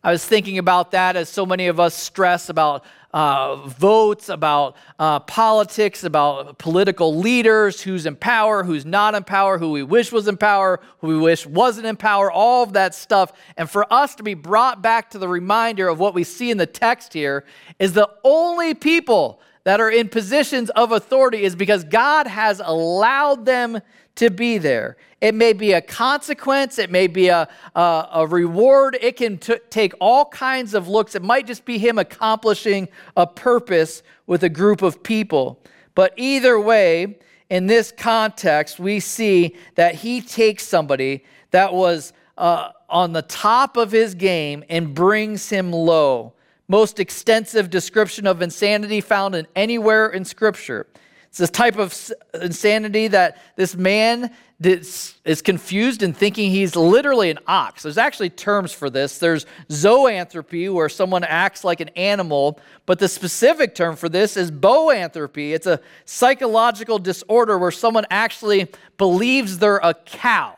I 0.02 0.12
was 0.12 0.24
thinking 0.24 0.58
about 0.58 0.92
that 0.92 1.16
as 1.16 1.28
so 1.28 1.44
many 1.44 1.66
of 1.66 1.80
us 1.80 1.94
stress 1.94 2.48
about 2.48 2.84
uh, 3.12 3.56
votes, 3.66 4.28
about 4.28 4.76
uh, 4.98 5.18
politics, 5.20 6.04
about 6.04 6.58
political 6.58 7.16
leaders, 7.16 7.80
who's 7.80 8.04
in 8.04 8.14
power, 8.14 8.62
who's 8.62 8.84
not 8.84 9.14
in 9.14 9.24
power, 9.24 9.58
who 9.58 9.72
we 9.72 9.82
wish 9.82 10.12
was 10.12 10.28
in 10.28 10.36
power, 10.36 10.80
who 10.98 11.08
we 11.08 11.18
wish 11.18 11.46
wasn't 11.46 11.86
in 11.86 11.96
power, 11.96 12.30
all 12.30 12.62
of 12.62 12.74
that 12.74 12.94
stuff. 12.94 13.32
And 13.56 13.70
for 13.70 13.90
us 13.92 14.14
to 14.16 14.22
be 14.22 14.34
brought 14.34 14.82
back 14.82 15.10
to 15.10 15.18
the 15.18 15.28
reminder 15.28 15.88
of 15.88 15.98
what 15.98 16.14
we 16.14 16.24
see 16.24 16.50
in 16.50 16.58
the 16.58 16.66
text 16.66 17.14
here 17.14 17.44
is 17.78 17.94
the 17.94 18.10
only 18.22 18.74
people 18.74 19.40
that 19.66 19.80
are 19.80 19.90
in 19.90 20.08
positions 20.08 20.70
of 20.70 20.92
authority 20.92 21.42
is 21.42 21.56
because 21.56 21.82
God 21.82 22.28
has 22.28 22.62
allowed 22.64 23.44
them 23.44 23.80
to 24.14 24.30
be 24.30 24.58
there. 24.58 24.96
It 25.20 25.34
may 25.34 25.52
be 25.54 25.72
a 25.72 25.80
consequence, 25.80 26.78
it 26.78 26.88
may 26.88 27.08
be 27.08 27.26
a, 27.26 27.48
a, 27.74 28.08
a 28.12 28.26
reward, 28.28 28.96
it 29.00 29.16
can 29.16 29.38
t- 29.38 29.58
take 29.68 29.92
all 29.98 30.26
kinds 30.26 30.72
of 30.72 30.86
looks. 30.86 31.16
It 31.16 31.22
might 31.24 31.48
just 31.48 31.64
be 31.64 31.78
Him 31.78 31.98
accomplishing 31.98 32.86
a 33.16 33.26
purpose 33.26 34.04
with 34.28 34.44
a 34.44 34.48
group 34.48 34.82
of 34.82 35.02
people. 35.02 35.58
But 35.96 36.14
either 36.16 36.60
way, 36.60 37.18
in 37.50 37.66
this 37.66 37.90
context, 37.90 38.78
we 38.78 39.00
see 39.00 39.56
that 39.74 39.96
He 39.96 40.20
takes 40.20 40.62
somebody 40.62 41.24
that 41.50 41.74
was 41.74 42.12
uh, 42.38 42.70
on 42.88 43.12
the 43.12 43.22
top 43.22 43.76
of 43.76 43.90
his 43.90 44.14
game 44.14 44.62
and 44.68 44.94
brings 44.94 45.48
him 45.48 45.72
low. 45.72 46.34
Most 46.68 46.98
extensive 46.98 47.70
description 47.70 48.26
of 48.26 48.42
insanity 48.42 49.00
found 49.00 49.34
in 49.34 49.46
anywhere 49.54 50.08
in 50.08 50.24
Scripture. 50.24 50.86
It's 51.28 51.38
this 51.38 51.50
type 51.50 51.76
of 51.76 51.94
insanity 52.34 53.08
that 53.08 53.42
this 53.56 53.76
man 53.76 54.34
is 54.58 55.42
confused 55.44 56.02
and 56.02 56.16
thinking 56.16 56.50
he's 56.50 56.74
literally 56.74 57.28
an 57.28 57.38
ox. 57.46 57.82
There's 57.82 57.98
actually 57.98 58.30
terms 58.30 58.72
for 58.72 58.88
this. 58.88 59.18
There's 59.18 59.44
zoanthropy, 59.68 60.72
where 60.72 60.88
someone 60.88 61.24
acts 61.24 61.62
like 61.62 61.80
an 61.80 61.90
animal, 61.90 62.58
but 62.86 62.98
the 62.98 63.08
specific 63.08 63.74
term 63.74 63.96
for 63.96 64.08
this 64.08 64.36
is 64.36 64.50
boanthropy. 64.50 65.52
It's 65.52 65.66
a 65.66 65.80
psychological 66.06 66.98
disorder 66.98 67.58
where 67.58 67.70
someone 67.70 68.06
actually 68.10 68.68
believes 68.96 69.58
they're 69.58 69.76
a 69.76 69.92
cow. 69.92 70.56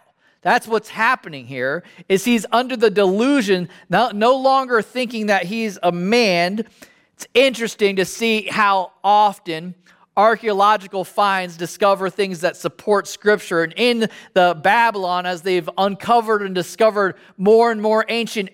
That's 0.48 0.66
what's 0.66 0.88
happening 0.88 1.46
here 1.46 1.84
is 2.08 2.24
he's 2.24 2.46
under 2.50 2.74
the 2.74 2.88
delusion, 2.88 3.68
no, 3.90 4.12
no 4.12 4.34
longer 4.34 4.80
thinking 4.80 5.26
that 5.26 5.44
he's 5.44 5.78
a 5.82 5.92
man. 5.92 6.64
It's 7.12 7.26
interesting 7.34 7.96
to 7.96 8.06
see 8.06 8.44
how 8.44 8.92
often 9.04 9.74
archaeological 10.16 11.04
finds 11.04 11.58
discover 11.58 12.08
things 12.08 12.40
that 12.40 12.56
support 12.56 13.06
scripture. 13.08 13.62
And 13.62 13.74
in 13.76 14.08
the 14.32 14.58
Babylon, 14.62 15.26
as 15.26 15.42
they've 15.42 15.68
uncovered 15.76 16.40
and 16.40 16.54
discovered 16.54 17.16
more 17.36 17.70
and 17.70 17.82
more 17.82 18.06
ancient 18.08 18.48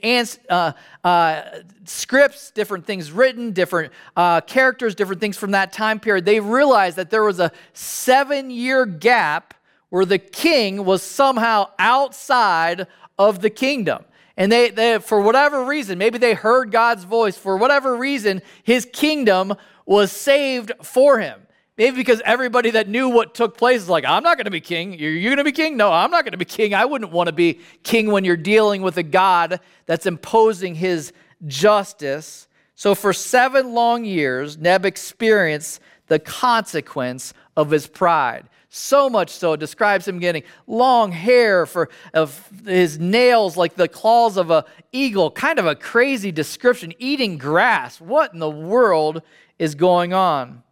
uh, 0.50 0.72
uh, 1.04 1.42
scripts, 1.85 2.50
different 2.50 2.87
things 2.87 3.12
written, 3.12 3.52
different 3.52 3.92
uh, 4.16 4.40
characters, 4.40 4.96
different 4.96 5.20
things 5.20 5.37
from 5.37 5.52
that 5.52 5.72
time 5.72 6.00
period, 6.00 6.24
they 6.24 6.40
realized 6.40 6.96
that 6.96 7.11
there 7.11 7.22
was 7.22 7.38
a 7.38 7.52
seven 7.72 8.50
year 8.50 8.85
gap 8.85 9.54
where 9.94 10.04
the 10.04 10.18
king 10.18 10.85
was 10.85 11.04
somehow 11.04 11.68
outside 11.78 12.88
of 13.16 13.40
the 13.40 13.48
kingdom. 13.48 14.04
And 14.37 14.50
they, 14.50 14.70
they, 14.70 14.98
for 14.98 15.20
whatever 15.20 15.64
reason, 15.64 15.98
maybe 15.98 16.18
they 16.18 16.35
heard 16.35 16.72
God's 16.72 17.04
voice, 17.04 17.38
for 17.38 17.57
whatever 17.57 17.96
reason, 17.96 18.42
his 18.64 18.88
kingdom 18.92 19.54
was 19.87 20.11
saved 20.11 20.72
for 20.83 21.20
him. 21.20 21.38
Maybe 21.78 21.96
because 21.96 22.20
everybody 22.24 22.70
that 22.70 22.88
knew 22.88 23.09
what 23.09 23.37
took 23.37 23.57
place 23.57 23.83
is 23.83 23.88
like, 23.88 24.04
I'm 24.04 24.24
not 24.24 24.37
going 24.37 24.46
to 24.46 24.50
be 24.50 24.61
king. 24.61 24.98
You're, 24.98 25.12
you're 25.12 25.30
going 25.30 25.37
to 25.37 25.44
be 25.44 25.52
king? 25.52 25.76
No, 25.76 25.92
I'm 25.92 26.11
not 26.11 26.24
going 26.24 26.33
to 26.33 26.38
be 26.38 26.44
king. 26.44 26.74
I 26.74 26.87
wouldn't 26.87 27.12
want 27.12 27.28
to 27.28 27.33
be 27.33 27.61
king 27.85 28.11
when 28.11 28.24
you're 28.24 28.37
dealing 28.37 28.83
with 28.83 28.96
a 28.96 29.04
God 29.04 29.61
that's 29.87 30.07
imposing 30.07 30.74
his 30.74 31.12
justice. 31.46 32.48
So 32.74 32.96
for 32.96 33.12
seven 33.12 33.74
long 33.74 34.04
years, 34.04 34.59
Neb 34.59 34.87
experienced 34.87 35.78
the 36.09 36.18
consequence 36.18 37.33
of 37.57 37.70
his 37.70 37.87
pride. 37.87 38.48
So 38.76 39.08
much 39.08 39.30
so, 39.30 39.52
it 39.52 39.60
describes 39.60 40.08
him 40.08 40.18
getting 40.18 40.42
long 40.66 41.12
hair 41.12 41.64
for 41.64 41.90
of 42.12 42.50
his 42.66 42.98
nails 42.98 43.56
like 43.56 43.76
the 43.76 43.87
claws 43.87 44.37
of 44.37 44.50
an 44.50 44.64
eagle. 44.90 45.30
Kind 45.30 45.60
of 45.60 45.66
a 45.66 45.76
crazy 45.76 46.32
description. 46.32 46.92
Eating 46.98 47.38
grass. 47.38 48.00
What 48.00 48.32
in 48.32 48.40
the 48.40 48.50
world 48.50 49.22
is 49.60 49.76
going 49.76 50.12
on? 50.12 50.64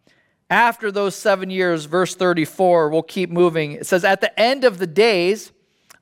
After 0.49 0.91
those 0.91 1.15
seven 1.15 1.49
years, 1.49 1.85
verse 1.85 2.13
34, 2.13 2.89
we'll 2.89 3.03
keep 3.03 3.29
moving. 3.29 3.71
It 3.71 3.85
says, 3.85 4.03
At 4.03 4.19
the 4.19 4.37
end 4.37 4.65
of 4.65 4.79
the 4.79 4.87
days, 4.87 5.53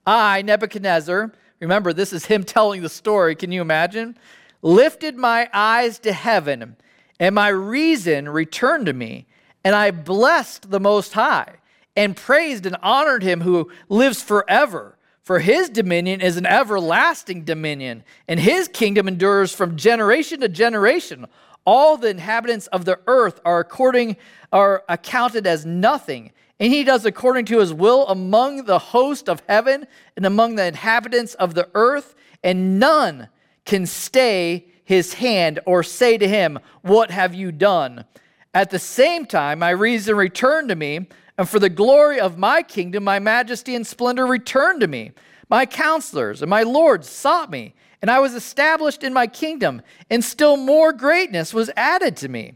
I, 0.04 0.42
Nebuchadnezzar, 0.42 1.32
remember 1.60 1.94
this 1.94 2.14
is 2.14 2.26
him 2.26 2.44
telling 2.46 2.82
the 2.82 2.90
story, 2.90 3.36
can 3.36 3.52
you 3.52 3.62
imagine? 3.62 4.18
Lifted 4.64 5.18
my 5.18 5.48
eyes 5.54 6.00
to 6.00 6.14
heaven, 6.14 6.78
and 7.20 7.36
my 7.36 7.50
reason 7.50 8.28
returned 8.28 8.88
to 8.88 8.94
me, 8.94 9.28
and 9.64 9.76
I 9.76 9.92
blessed 9.92 10.72
the 10.72 10.80
Most 10.80 11.14
High, 11.14 11.58
and 11.96 12.16
praised 12.16 12.66
and 12.66 12.78
honored 12.82 13.24
him 13.24 13.42
who 13.42 13.72
lives 13.90 14.22
forever. 14.22 14.98
For 15.24 15.40
his 15.40 15.70
dominion 15.70 16.20
is 16.20 16.38
an 16.38 16.46
everlasting 16.46 17.44
dominion, 17.44 18.04
and 18.28 18.40
his 18.40 18.68
kingdom 18.68 19.08
endures 19.08 19.54
from 19.54 19.78
generation 19.78 20.40
to 20.42 20.50
generation. 20.50 21.28
All 21.66 21.96
the 21.96 22.10
inhabitants 22.10 22.68
of 22.68 22.86
the 22.86 23.00
earth 23.08 23.40
are 23.46 23.60
according 23.60 24.18
are 24.52 24.84
accounted 24.90 25.46
as 25.46 25.66
nothing, 25.66 26.32
and 26.60 26.74
he 26.74 26.84
does 26.84 27.06
according 27.06 27.46
to 27.46 27.60
his 27.60 27.74
will 27.74 28.08
among 28.08 28.66
the 28.66 28.80
host 28.80 29.30
of 29.30 29.44
heaven 29.48 29.86
and 30.16 30.26
among 30.26 30.56
the 30.56 30.66
inhabitants 30.66 31.36
of 31.36 31.54
the 31.54 31.70
earth, 31.76 32.16
and 32.44 32.80
none 32.80 33.30
can 33.66 33.86
stay 33.86 34.66
his 34.84 35.14
hand 35.14 35.60
or 35.66 35.84
say 35.84 36.18
to 36.18 36.28
him, 36.28 36.60
What 36.82 37.12
have 37.12 37.34
you 37.36 37.52
done? 37.52 38.06
At 38.54 38.70
the 38.70 38.80
same 38.80 39.26
time, 39.26 39.60
my 39.60 39.70
reason 39.70 40.16
returned 40.16 40.70
to 40.70 40.76
me, 40.76 41.08
and 41.38 41.48
for 41.48 41.60
the 41.60 41.70
glory 41.70 42.20
of 42.20 42.38
my 42.38 42.62
kingdom, 42.62 43.04
my 43.04 43.20
majesty 43.20 43.76
and 43.76 43.86
splendor 43.86 44.26
returned 44.26 44.82
to 44.82 44.88
me. 44.88 45.12
My 45.50 45.66
counselors 45.66 46.42
and 46.42 46.50
my 46.50 46.64
lords 46.64 47.10
sought 47.10 47.50
me, 47.50 47.74
and 48.02 48.10
I 48.10 48.20
was 48.20 48.34
established 48.34 49.04
in 49.04 49.14
my 49.14 49.28
kingdom, 49.28 49.82
and 50.10 50.24
still 50.24 50.58
more 50.58 50.94
greatness 50.94 51.54
was 51.54 51.70
added 51.76 52.16
to 52.18 52.30
me. 52.30 52.54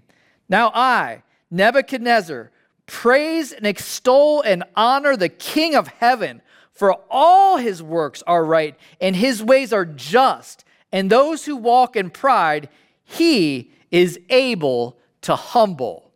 Now 0.47 0.71
I, 0.73 1.23
Nebuchadnezzar, 1.51 2.51
praise 2.85 3.51
and 3.51 3.65
extol 3.65 4.41
and 4.41 4.63
honor 4.75 5.17
the 5.17 5.29
King 5.29 5.75
of 5.75 5.87
heaven, 5.87 6.41
for 6.71 6.97
all 7.09 7.57
his 7.57 7.81
works 7.81 8.21
are 8.27 8.43
right 8.43 8.75
and 8.99 9.15
his 9.15 9.41
ways 9.41 9.71
are 9.71 9.85
just, 9.85 10.65
and 10.91 11.09
those 11.09 11.45
who 11.45 11.55
walk 11.55 11.95
in 11.95 12.09
pride, 12.09 12.69
he 13.03 13.71
is 13.91 14.19
able 14.29 14.97
to 15.21 15.35
humble. 15.35 16.11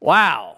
Wow. 0.00 0.51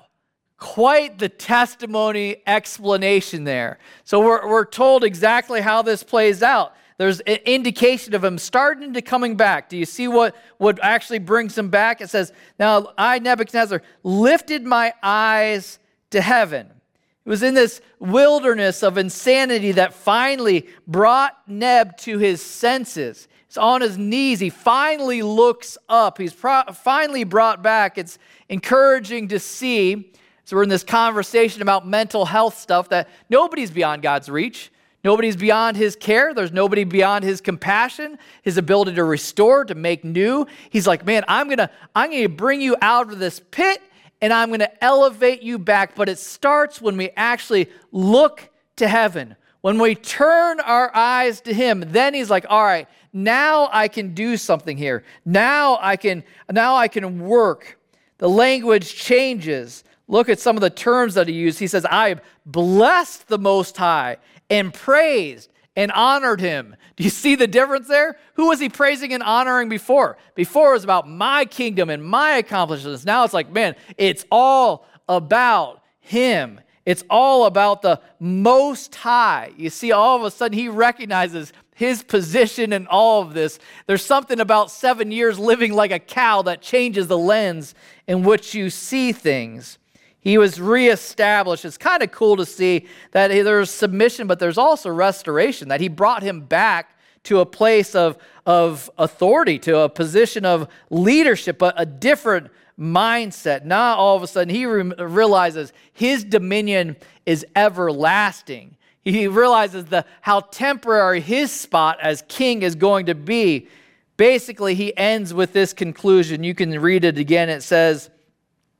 Quite 0.65 1.19
the 1.19 1.29
testimony 1.29 2.43
explanation 2.47 3.45
there. 3.45 3.79
So 4.05 4.21
we're, 4.21 4.49
we're 4.49 4.65
told 4.65 5.05
exactly 5.05 5.61
how 5.61 5.83
this 5.83 6.03
plays 6.03 6.43
out 6.43 6.75
there's 6.97 7.21
an 7.21 7.39
indication 7.45 8.15
of 8.15 8.23
him 8.23 8.39
starting 8.39 8.93
to 8.95 9.03
coming 9.03 9.37
back. 9.37 9.69
Do 9.69 9.77
you 9.77 9.85
see 9.85 10.07
what, 10.07 10.37
what 10.59 10.79
actually 10.83 11.19
brings 11.19 11.59
him 11.59 11.69
back? 11.69 12.01
It 12.01 12.09
says, 12.09 12.33
Now 12.59 12.93
I, 12.97 13.19
Nebuchadnezzar, 13.19 13.83
lifted 14.05 14.65
my 14.65 14.95
eyes 15.03 15.81
to 16.11 16.21
heaven. 16.21 16.69
It 16.69 17.29
was 17.29 17.43
in 17.43 17.55
this 17.55 17.81
wilderness 17.99 18.83
of 18.83 18.97
insanity 18.97 19.73
that 19.73 19.95
finally 19.95 20.69
brought 20.87 21.37
Neb 21.49 21.97
to 21.99 22.19
his 22.19 22.41
senses. 22.41 23.27
He's 23.49 23.57
on 23.57 23.81
his 23.81 23.99
knees. 23.99 24.39
He 24.39 24.51
finally 24.51 25.23
looks 25.23 25.77
up. 25.89 26.19
He's 26.19 26.35
pro- 26.35 26.65
finally 26.73 27.25
brought 27.25 27.63
back. 27.63 27.99
It's 27.99 28.19
encouraging 28.49 29.29
to 29.29 29.41
see. 29.41 30.13
So, 30.45 30.57
we're 30.57 30.63
in 30.63 30.69
this 30.69 30.85
conversation 30.85 31.63
about 31.63 31.87
mental 31.87 32.25
health 32.25 32.59
stuff 32.59 32.91
that 32.91 33.09
nobody's 33.31 33.71
beyond 33.71 34.03
God's 34.03 34.29
reach. 34.29 34.71
Nobody's 35.05 35.37
beyond 35.37 35.77
his 35.77 35.97
care. 35.97 36.33
There's 36.33 36.53
nobody 36.53 36.85
beyond 36.85 37.25
his 37.25 37.43
compassion, 37.43 38.19
his 38.43 38.57
ability 38.57 38.95
to 38.95 39.05
restore, 39.05 39.67
to 39.67 39.75
make 39.75 40.03
new. 40.03 40.47
He's 40.71 40.87
like, 40.87 41.05
man, 41.05 41.25
I'm 41.29 41.49
gonna, 41.51 41.71
I'm 41.95 42.11
gonna 42.11 42.29
bring 42.31 42.63
you 42.63 42.75
out 42.81 43.13
of 43.13 43.19
this 43.19 43.39
pit 43.51 43.83
and 44.23 44.33
I'm 44.33 44.51
gonna 44.51 44.71
elevate 44.81 45.43
you 45.43 45.59
back. 45.59 45.95
But 45.95 46.09
it 46.09 46.19
starts 46.19 46.81
when 46.81 46.97
we 46.97 47.11
actually 47.17 47.69
look 47.93 48.49
to 48.77 48.89
heaven. 48.89 49.37
When 49.61 49.79
we 49.79 49.95
turn 49.95 50.61
our 50.61 50.95
eyes 50.95 51.43
to 51.43 51.53
him, 51.53 51.85
then 51.89 52.15
he's 52.15 52.31
like, 52.31 52.47
all 52.49 52.65
right, 52.65 52.89
now 53.13 53.69
I 53.73 53.89
can 53.89 54.15
do 54.15 54.39
something 54.39 54.77
here. 54.77 55.05
Now 55.25 55.79
I 55.81 55.97
can, 55.97 56.25
now 56.51 56.77
I 56.77 56.89
can 56.89 57.21
work. 57.21 57.79
The 58.19 58.29
language 58.29 58.95
changes. 58.95 59.85
Look 60.07 60.29
at 60.29 60.39
some 60.39 60.57
of 60.57 60.61
the 60.61 60.71
terms 60.71 61.15
that 61.15 61.29
he 61.29 61.35
used. 61.35 61.59
He 61.59 61.67
says, 61.67 61.87
I 61.87 62.17
blessed 62.45 63.29
the 63.29 63.39
Most 63.39 63.77
High 63.77 64.19
and 64.51 64.73
praised 64.73 65.51
and 65.77 65.91
honored 65.93 66.41
him. 66.41 66.77
Do 66.97 67.05
you 67.05 67.11
see 67.11 67.35
the 67.35 67.47
difference 67.47 67.89
there? 67.89 68.17
Who 68.35 68.49
was 68.49 68.61
he 68.61 68.69
praising 68.69 69.13
and 69.13 69.23
honoring 69.23 69.69
before? 69.69 70.17
Before 70.35 70.71
it 70.71 70.75
was 70.75 70.85
about 70.85 71.09
my 71.09 71.45
kingdom 71.45 71.91
and 71.91 72.05
my 72.05 72.37
accomplishments. 72.37 73.05
Now 73.05 73.25
it's 73.25 73.35
like, 73.35 73.51
man, 73.51 73.75
it's 73.97 74.25
all 74.31 74.87
about 75.09 75.83
him. 76.01 76.61
It's 76.87 77.03
all 77.09 77.47
about 77.47 77.83
the 77.83 78.01
most 78.21 78.95
high. 78.95 79.53
You 79.57 79.71
see, 79.71 79.91
all 79.91 80.17
of 80.17 80.23
a 80.23 80.31
sudden 80.31 80.57
he 80.57 80.69
recognizes 80.69 81.53
his 81.75 82.03
position 82.03 82.73
in 82.73 82.87
all 82.87 83.23
of 83.23 83.35
this. 83.35 83.59
There's 83.87 84.05
something 84.05 84.39
about 84.39 84.71
seven 84.71 85.11
years 85.11 85.39
living 85.39 85.73
like 85.73 85.91
a 85.91 85.99
cow 85.99 86.43
that 86.43 86.61
changes 86.61 87.09
the 87.09 87.19
lens 87.19 87.75
in 88.07 88.23
which 88.23 88.55
you 88.55 88.71
see 88.71 89.13
things. 89.13 89.79
He 90.25 90.39
was 90.39 90.59
reestablished. 90.59 91.67
It's 91.67 91.77
kind 91.77 92.03
of 92.03 92.11
cool 92.11 92.37
to 92.39 92.47
see 92.47 92.87
that 93.13 93.29
there's 93.29 93.71
submission, 93.71 94.27
but 94.27 94.39
there's 94.39 94.57
also 94.57 94.89
restoration, 94.89 95.69
that 95.69 95.83
he 95.83 95.89
brought 95.89 96.23
him 96.23 96.41
back 96.41 96.99
to 97.25 97.41
a 97.41 97.47
place 97.47 97.95
of, 97.95 98.17
of 98.47 98.91
authority, 98.97 99.59
to 99.61 99.81
a 99.81 99.89
position 99.89 100.47
of 100.47 100.69
leadership, 100.89 101.59
but 101.59 101.75
a 101.77 101.85
different 101.85 102.51
mindset. 102.79 103.65
Now, 103.67 103.97
all 103.97 104.17
of 104.17 104.23
a 104.23 104.27
sudden, 104.27 104.55
he 104.55 104.65
re- 104.65 104.95
realizes 104.99 105.75
his 105.93 106.25
dominion 106.25 106.97
is 107.27 107.47
everlasting. 107.55 108.77
He 109.03 109.29
realizes 109.29 109.85
the, 109.85 110.07
how 110.23 110.41
temporary 110.41 111.21
his 111.21 111.53
spot 111.53 111.99
as 112.01 112.25
king 112.29 112.63
is 112.63 112.75
going 112.75 113.07
to 113.07 113.15
be. 113.15 113.69
Basically, 114.17 114.75
he 114.75 114.97
ends 114.97 115.35
with 115.35 115.53
this 115.53 115.75
conclusion. 115.75 116.45
You 116.45 116.55
can 116.55 116.81
read 116.81 117.05
it 117.05 117.19
again. 117.19 117.51
It 117.51 117.63
says, 117.63 118.09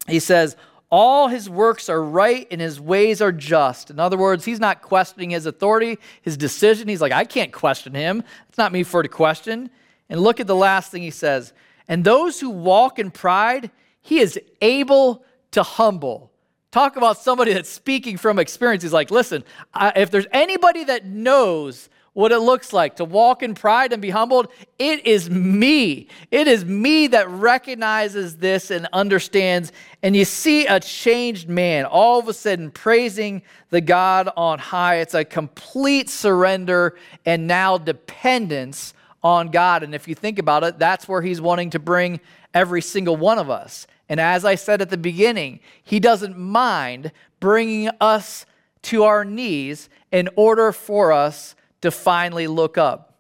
he 0.09 0.21
says, 0.21 0.57
all 0.97 1.27
his 1.27 1.51
works 1.51 1.89
are 1.89 2.01
right 2.01 2.47
and 2.53 2.61
his 2.61 2.81
ways 2.81 3.21
are 3.21 3.33
just. 3.33 3.91
In 3.91 3.99
other 3.99 4.17
words, 4.17 4.45
he's 4.45 4.61
not 4.61 4.81
questioning 4.81 5.31
his 5.31 5.45
authority, 5.45 5.99
his 6.23 6.37
decision. 6.37 6.87
He's 6.87 7.01
like, 7.01 7.11
I 7.11 7.25
can't 7.25 7.53
question 7.53 7.95
him. 7.95 8.23
It's 8.49 8.59
not 8.59 8.71
me 8.71 8.85
for 8.85 9.03
to 9.03 9.09
question. 9.09 9.71
And 10.09 10.21
look 10.21 10.39
at 10.39 10.47
the 10.47 10.55
last 10.55 10.93
thing 10.93 11.03
he 11.03 11.11
says. 11.11 11.53
And 11.89 12.05
those 12.05 12.39
who 12.39 12.49
walk 12.49 13.01
in 13.01 13.11
pride, 13.11 13.73
he 14.03 14.21
is 14.21 14.39
able 14.63 15.25
to 15.51 15.65
humble. 15.65 16.31
Talk 16.71 16.95
about 16.95 17.19
somebody 17.19 17.53
that's 17.55 17.71
speaking 17.71 18.17
from 18.17 18.39
experience. 18.39 18.85
He's 18.85 18.93
like, 18.93 19.11
listen, 19.11 19.43
I, 19.75 19.95
if 19.97 20.13
there's 20.13 20.29
anybody 20.31 20.85
that 20.85 21.05
knows 21.05 21.89
what 22.15 22.33
it 22.33 22.39
looks 22.39 22.73
like 22.73 22.97
to 22.97 23.05
walk 23.05 23.43
in 23.43 23.55
pride 23.55 23.93
and 23.93 24.01
be 24.01 24.11
humbled, 24.11 24.49
it 24.79 25.07
is 25.07 25.29
me. 25.29 26.09
It 26.31 26.49
is 26.49 26.65
me 26.65 27.09
that 27.09 27.29
recognizes 27.29 28.37
this 28.37 28.71
and 28.71 28.89
understands. 28.93 29.73
And 30.03 30.17
you 30.17 30.25
see 30.25 30.67
a 30.67 30.81
changed 30.81 31.49
man 31.49 31.85
all 31.85 32.21
of 32.21 32.29
a 32.29 32.33
sudden 32.33 32.71
praising 32.71 33.43
the 33.71 33.81
God 33.81 34.31
on 34.37 34.61
high. 34.61 34.97
It's 34.97 35.15
a 35.15 35.25
complete 35.25 36.09
surrender 36.09 36.97
and 37.27 37.47
now 37.49 37.79
dependence 37.79 38.95
on 39.23 39.49
God. 39.49 39.83
And 39.83 39.95
if 39.95 40.07
you 40.07 40.15
think 40.15 40.39
about 40.39 40.63
it, 40.63 40.79
that's 40.79 41.09
where 41.09 41.21
he's 41.21 41.41
wanting 41.41 41.71
to 41.71 41.81
bring 41.81 42.21
every 42.55 42.83
single 42.83 43.17
one 43.17 43.39
of 43.39 43.51
us. 43.51 43.89
And 44.09 44.21
as 44.21 44.45
I 44.45 44.55
said 44.55 44.81
at 44.81 44.91
the 44.91 44.97
beginning, 44.97 45.61
he 45.83 45.99
doesn't 45.99 46.39
mind 46.39 47.11
bringing 47.41 47.91
us 48.01 48.47
to 48.83 49.03
our 49.05 49.25
knees 49.25 49.89
in 50.13 50.29
order 50.37 50.71
for 50.71 51.11
us 51.11 51.57
to 51.85 51.91
finally 51.91 52.47
look 52.47 52.77
up. 52.77 53.15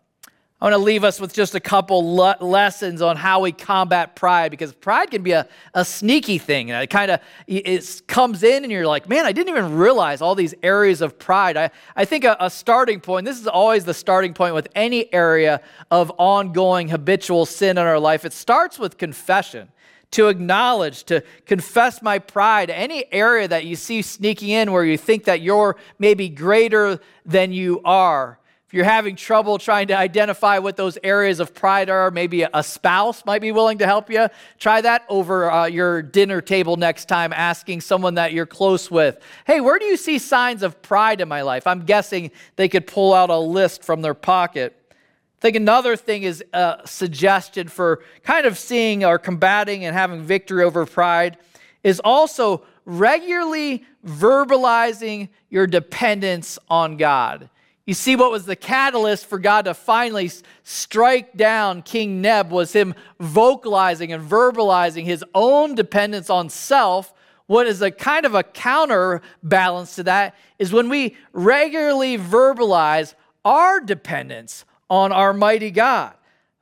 I 0.64 0.66
want 0.66 0.74
to 0.74 0.79
leave 0.79 1.05
us 1.05 1.20
with 1.20 1.35
just 1.35 1.55
a 1.55 1.61
couple 1.61 2.16
le- 2.16 2.38
lessons 2.40 3.03
on 3.03 3.18
how 3.18 3.40
we 3.40 3.53
combat 3.53 4.16
pride 4.16 4.50
because 4.50 4.72
pride 4.72 5.11
can 5.11 5.22
be 5.22 5.33
a, 5.33 5.46
a 5.74 5.85
sneaky 5.85 6.38
thing. 6.38 6.70
It 6.70 6.88
kind 6.88 7.11
of 7.11 7.20
it 7.46 8.03
comes 8.07 8.42
in 8.42 8.62
and 8.62 8.72
you're 8.72 8.87
like, 8.87 9.07
man, 9.07 9.27
I 9.27 9.33
didn't 9.33 9.50
even 9.50 9.77
realize 9.77 10.22
all 10.22 10.35
these 10.35 10.55
areas 10.62 11.03
of 11.03 11.18
pride. 11.18 11.59
I, 11.59 11.70
I 11.94 12.07
think 12.07 12.24
a, 12.24 12.38
a 12.40 12.48
starting 12.48 13.00
point, 13.00 13.27
this 13.27 13.38
is 13.38 13.46
always 13.46 13.85
the 13.85 13.92
starting 13.92 14.33
point 14.33 14.55
with 14.55 14.68
any 14.74 15.12
area 15.12 15.61
of 15.90 16.11
ongoing 16.16 16.88
habitual 16.88 17.44
sin 17.44 17.77
in 17.77 17.85
our 17.85 18.00
life. 18.00 18.24
It 18.24 18.33
starts 18.33 18.79
with 18.79 18.96
confession 18.96 19.68
to 20.12 20.29
acknowledge, 20.29 21.05
to 21.05 21.22
confess 21.44 22.00
my 22.00 22.18
pride, 22.18 22.70
any 22.70 23.05
area 23.12 23.46
that 23.48 23.66
you 23.66 23.77
see 23.77 24.00
sneaking 24.00 24.48
in 24.48 24.72
where 24.72 24.85
you 24.85 24.96
think 24.96 25.24
that 25.24 25.42
you're 25.42 25.77
maybe 25.98 26.31
greater 26.31 27.00
than 27.27 27.53
you 27.53 27.83
are 27.85 28.38
you're 28.72 28.85
having 28.85 29.14
trouble 29.14 29.59
trying 29.59 29.88
to 29.88 29.96
identify 29.96 30.59
what 30.59 30.77
those 30.77 30.98
areas 31.05 31.38
of 31.38 31.55
pride 31.55 31.88
are, 31.88 32.11
maybe 32.11 32.44
a 32.53 32.62
spouse 32.62 33.24
might 33.24 33.40
be 33.40 33.53
willing 33.53 33.79
to 33.79 33.87
help 33.87 34.11
you. 34.11 34.29
Try 34.59 34.81
that 34.81 35.05
over 35.09 35.50
uh, 35.50 35.66
your 35.66 36.03
dinner 36.03 36.40
table 36.40 36.77
next 36.77 37.05
time, 37.05 37.33
asking 37.33 37.83
someone 37.83 38.14
that 38.14 38.33
you're 38.33 38.46
close 38.46 38.90
with, 38.90 39.20
hey, 39.46 39.61
where 39.61 39.79
do 39.79 39.85
you 39.85 39.96
see 39.96 40.18
signs 40.18 40.62
of 40.64 40.83
pride 40.83 41.20
in 41.20 41.29
my 41.29 41.42
life? 41.42 41.66
I'm 41.66 41.85
guessing 41.85 42.33
they 42.57 42.68
could 42.68 42.87
pull 42.87 43.14
out 43.14 43.31
a 43.31 43.38
list 43.38 43.85
from 43.85 44.03
their 44.03 44.14
pocket. 44.14 44.77
I 44.90 45.40
think 45.40 45.57
another 45.57 45.94
thing 45.94 46.24
is 46.24 46.42
a 46.53 46.81
suggestion 46.85 47.68
for 47.68 48.03
kind 48.22 48.46
of 48.46 48.59
seeing 48.59 49.05
or 49.05 49.18
combating 49.18 49.85
and 49.85 49.94
having 49.94 50.22
victory 50.22 50.64
over 50.64 50.85
pride 50.87 51.37
is 51.85 52.00
also 52.00 52.64
regularly 52.87 53.85
verbalizing 54.05 55.29
your 55.48 55.66
dependence 55.66 56.59
on 56.68 56.96
God. 56.96 57.50
You 57.87 57.92
see, 57.92 58.16
what 58.16 58.31
was 58.31 58.47
the 58.47 58.57
catalyst 58.57 59.27
for 59.27 59.38
God 59.38 59.66
to 59.66 59.75
finally 59.75 60.31
strike 60.62 61.37
down 61.37 61.83
King 61.83 62.23
Neb 62.23 62.51
was 62.51 62.73
him 62.73 62.94
vocalizing 63.20 64.12
and 64.12 64.29
verbalizing 64.29 65.05
his 65.05 65.23
own 65.35 65.75
dependence 65.75 66.31
on 66.31 66.49
self. 66.49 67.12
What 67.47 67.66
is 67.66 67.83
a 67.83 67.90
kind 67.90 68.25
of 68.25 68.35
a 68.35 68.42
counterbalance 68.42 69.97
to 69.97 70.05
that 70.05 70.35
is 70.59 70.73
when 70.73 70.88
we 70.88 71.16
regularly 71.35 72.16
verbalize 72.16 73.14
our 73.44 73.81
dependence 73.81 74.64
on 74.88 75.12
our 75.12 75.35
mighty 75.35 75.70
God 75.70 76.14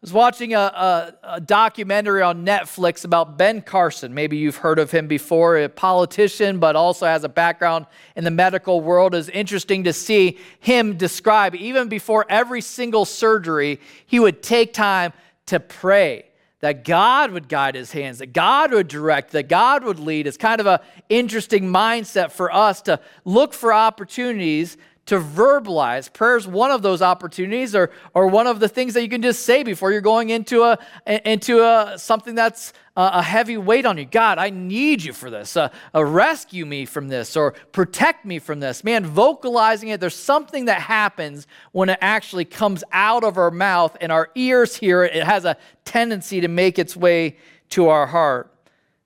was 0.03 0.13
watching 0.13 0.53
a, 0.53 0.59
a, 0.59 1.15
a, 1.23 1.41
documentary 1.41 2.23
on 2.23 2.45
Netflix 2.45 3.05
about 3.05 3.39
Ben 3.39 3.63
Carson. 3.63 4.13
Maybe 4.13 4.37
you've 4.37 4.57
heard 4.57 4.81
of 4.81 4.91
him 4.91 5.07
before, 5.07 5.57
a 5.57 5.69
politician, 5.69 6.59
but 6.59 6.75
also 6.75 7.07
has 7.07 7.23
a 7.23 7.29
background 7.29 7.87
in 8.17 8.25
the 8.25 8.31
medical 8.33 8.81
world. 8.81 9.15
It's 9.15 9.29
interesting 9.29 9.85
to 9.85 9.93
see 9.93 10.39
him 10.59 10.97
describe, 10.97 11.55
even 11.55 11.89
before 11.89 12.27
every 12.29 12.61
single 12.61 13.05
surgery, 13.05 13.79
he 14.05 14.19
would 14.19 14.43
take 14.43 14.73
time 14.73 15.13
to 15.47 15.61
pray 15.61 16.25
that 16.63 16.85
God 16.85 17.31
would 17.31 17.49
guide 17.49 17.77
his 17.77 17.93
hands, 17.93 18.19
that 18.19 18.33
God 18.33 18.73
would 18.73 18.89
direct, 18.89 19.31
that 19.33 19.49
God 19.49 19.85
would 19.85 20.01
lead. 20.01 20.27
It's 20.27 20.37
kind 20.37 20.61
of 20.61 20.67
an 20.67 20.81
interesting 21.09 21.69
mindset 21.69 22.33
for 22.33 22.53
us 22.53 22.83
to 22.83 22.99
look 23.25 23.55
for 23.55 23.73
opportunities 23.73 24.77
to 25.07 25.19
verbalize. 25.19 26.13
Prayer 26.13 26.37
is 26.37 26.47
one 26.47 26.71
of 26.71 26.83
those 26.83 27.03
opportunities 27.03 27.75
or, 27.75 27.91
or 28.15 28.29
one 28.29 28.47
of 28.47 28.61
the 28.61 28.69
things 28.69 28.95
that 28.95 29.03
you 29.03 29.09
can 29.09 29.23
just 29.23 29.45
say 29.45 29.63
before 29.63 29.91
you're 29.91 30.01
going 30.01 30.31
into, 30.31 30.63
a, 30.63 30.79
into 31.07 31.61
a, 31.63 31.99
something 31.99 32.35
that's 32.35 32.73
a 32.95 33.23
heavy 33.23 33.57
weight 33.57 33.87
on 33.87 33.97
you. 33.99 34.05
God, 34.05 34.39
I 34.39 34.51
need 34.51 35.03
you 35.03 35.13
for 35.13 35.31
this. 35.31 35.57
Uh, 35.57 35.71
uh, 35.95 36.05
rescue 36.05 36.67
me 36.67 36.85
from 36.85 37.09
this 37.09 37.37
or 37.37 37.53
protect 37.73 38.25
me 38.25 38.39
from 38.39 38.61
this. 38.61 38.85
Man, 38.85 39.05
vocalizing 39.05 39.89
it, 39.89 39.99
there's 39.99 40.15
something 40.15 40.67
that 40.67 40.83
happens 40.83 41.47
when 41.73 41.89
it 41.89 41.99
actually 42.01 42.45
comes 42.45 42.85
out 42.93 43.25
of 43.25 43.39
our 43.39 43.51
mouth 43.51 43.97
and 44.01 44.13
our 44.13 44.31
ears 44.35 44.77
hear 44.77 45.05
it. 45.05 45.17
It 45.17 45.25
has 45.25 45.45
a 45.45 45.57
tendency 45.85 46.43
to 46.43 46.49
make 46.49 46.79
its 46.79 46.95
way 46.95 47.39
to 47.71 47.89
our 47.89 48.07
heart. 48.07 48.53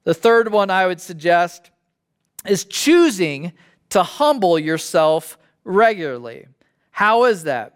The 0.05 0.15
third 0.15 0.53
one 0.53 0.69
I 0.69 0.87
would 0.87 1.01
suggest 1.01 1.71
is 2.45 2.65
choosing 2.65 3.53
to 3.91 4.03
humble 4.03 4.59
yourself 4.59 5.39
regularly. 5.67 6.47
How 6.91 7.25
is 7.25 7.45
that? 7.45 7.75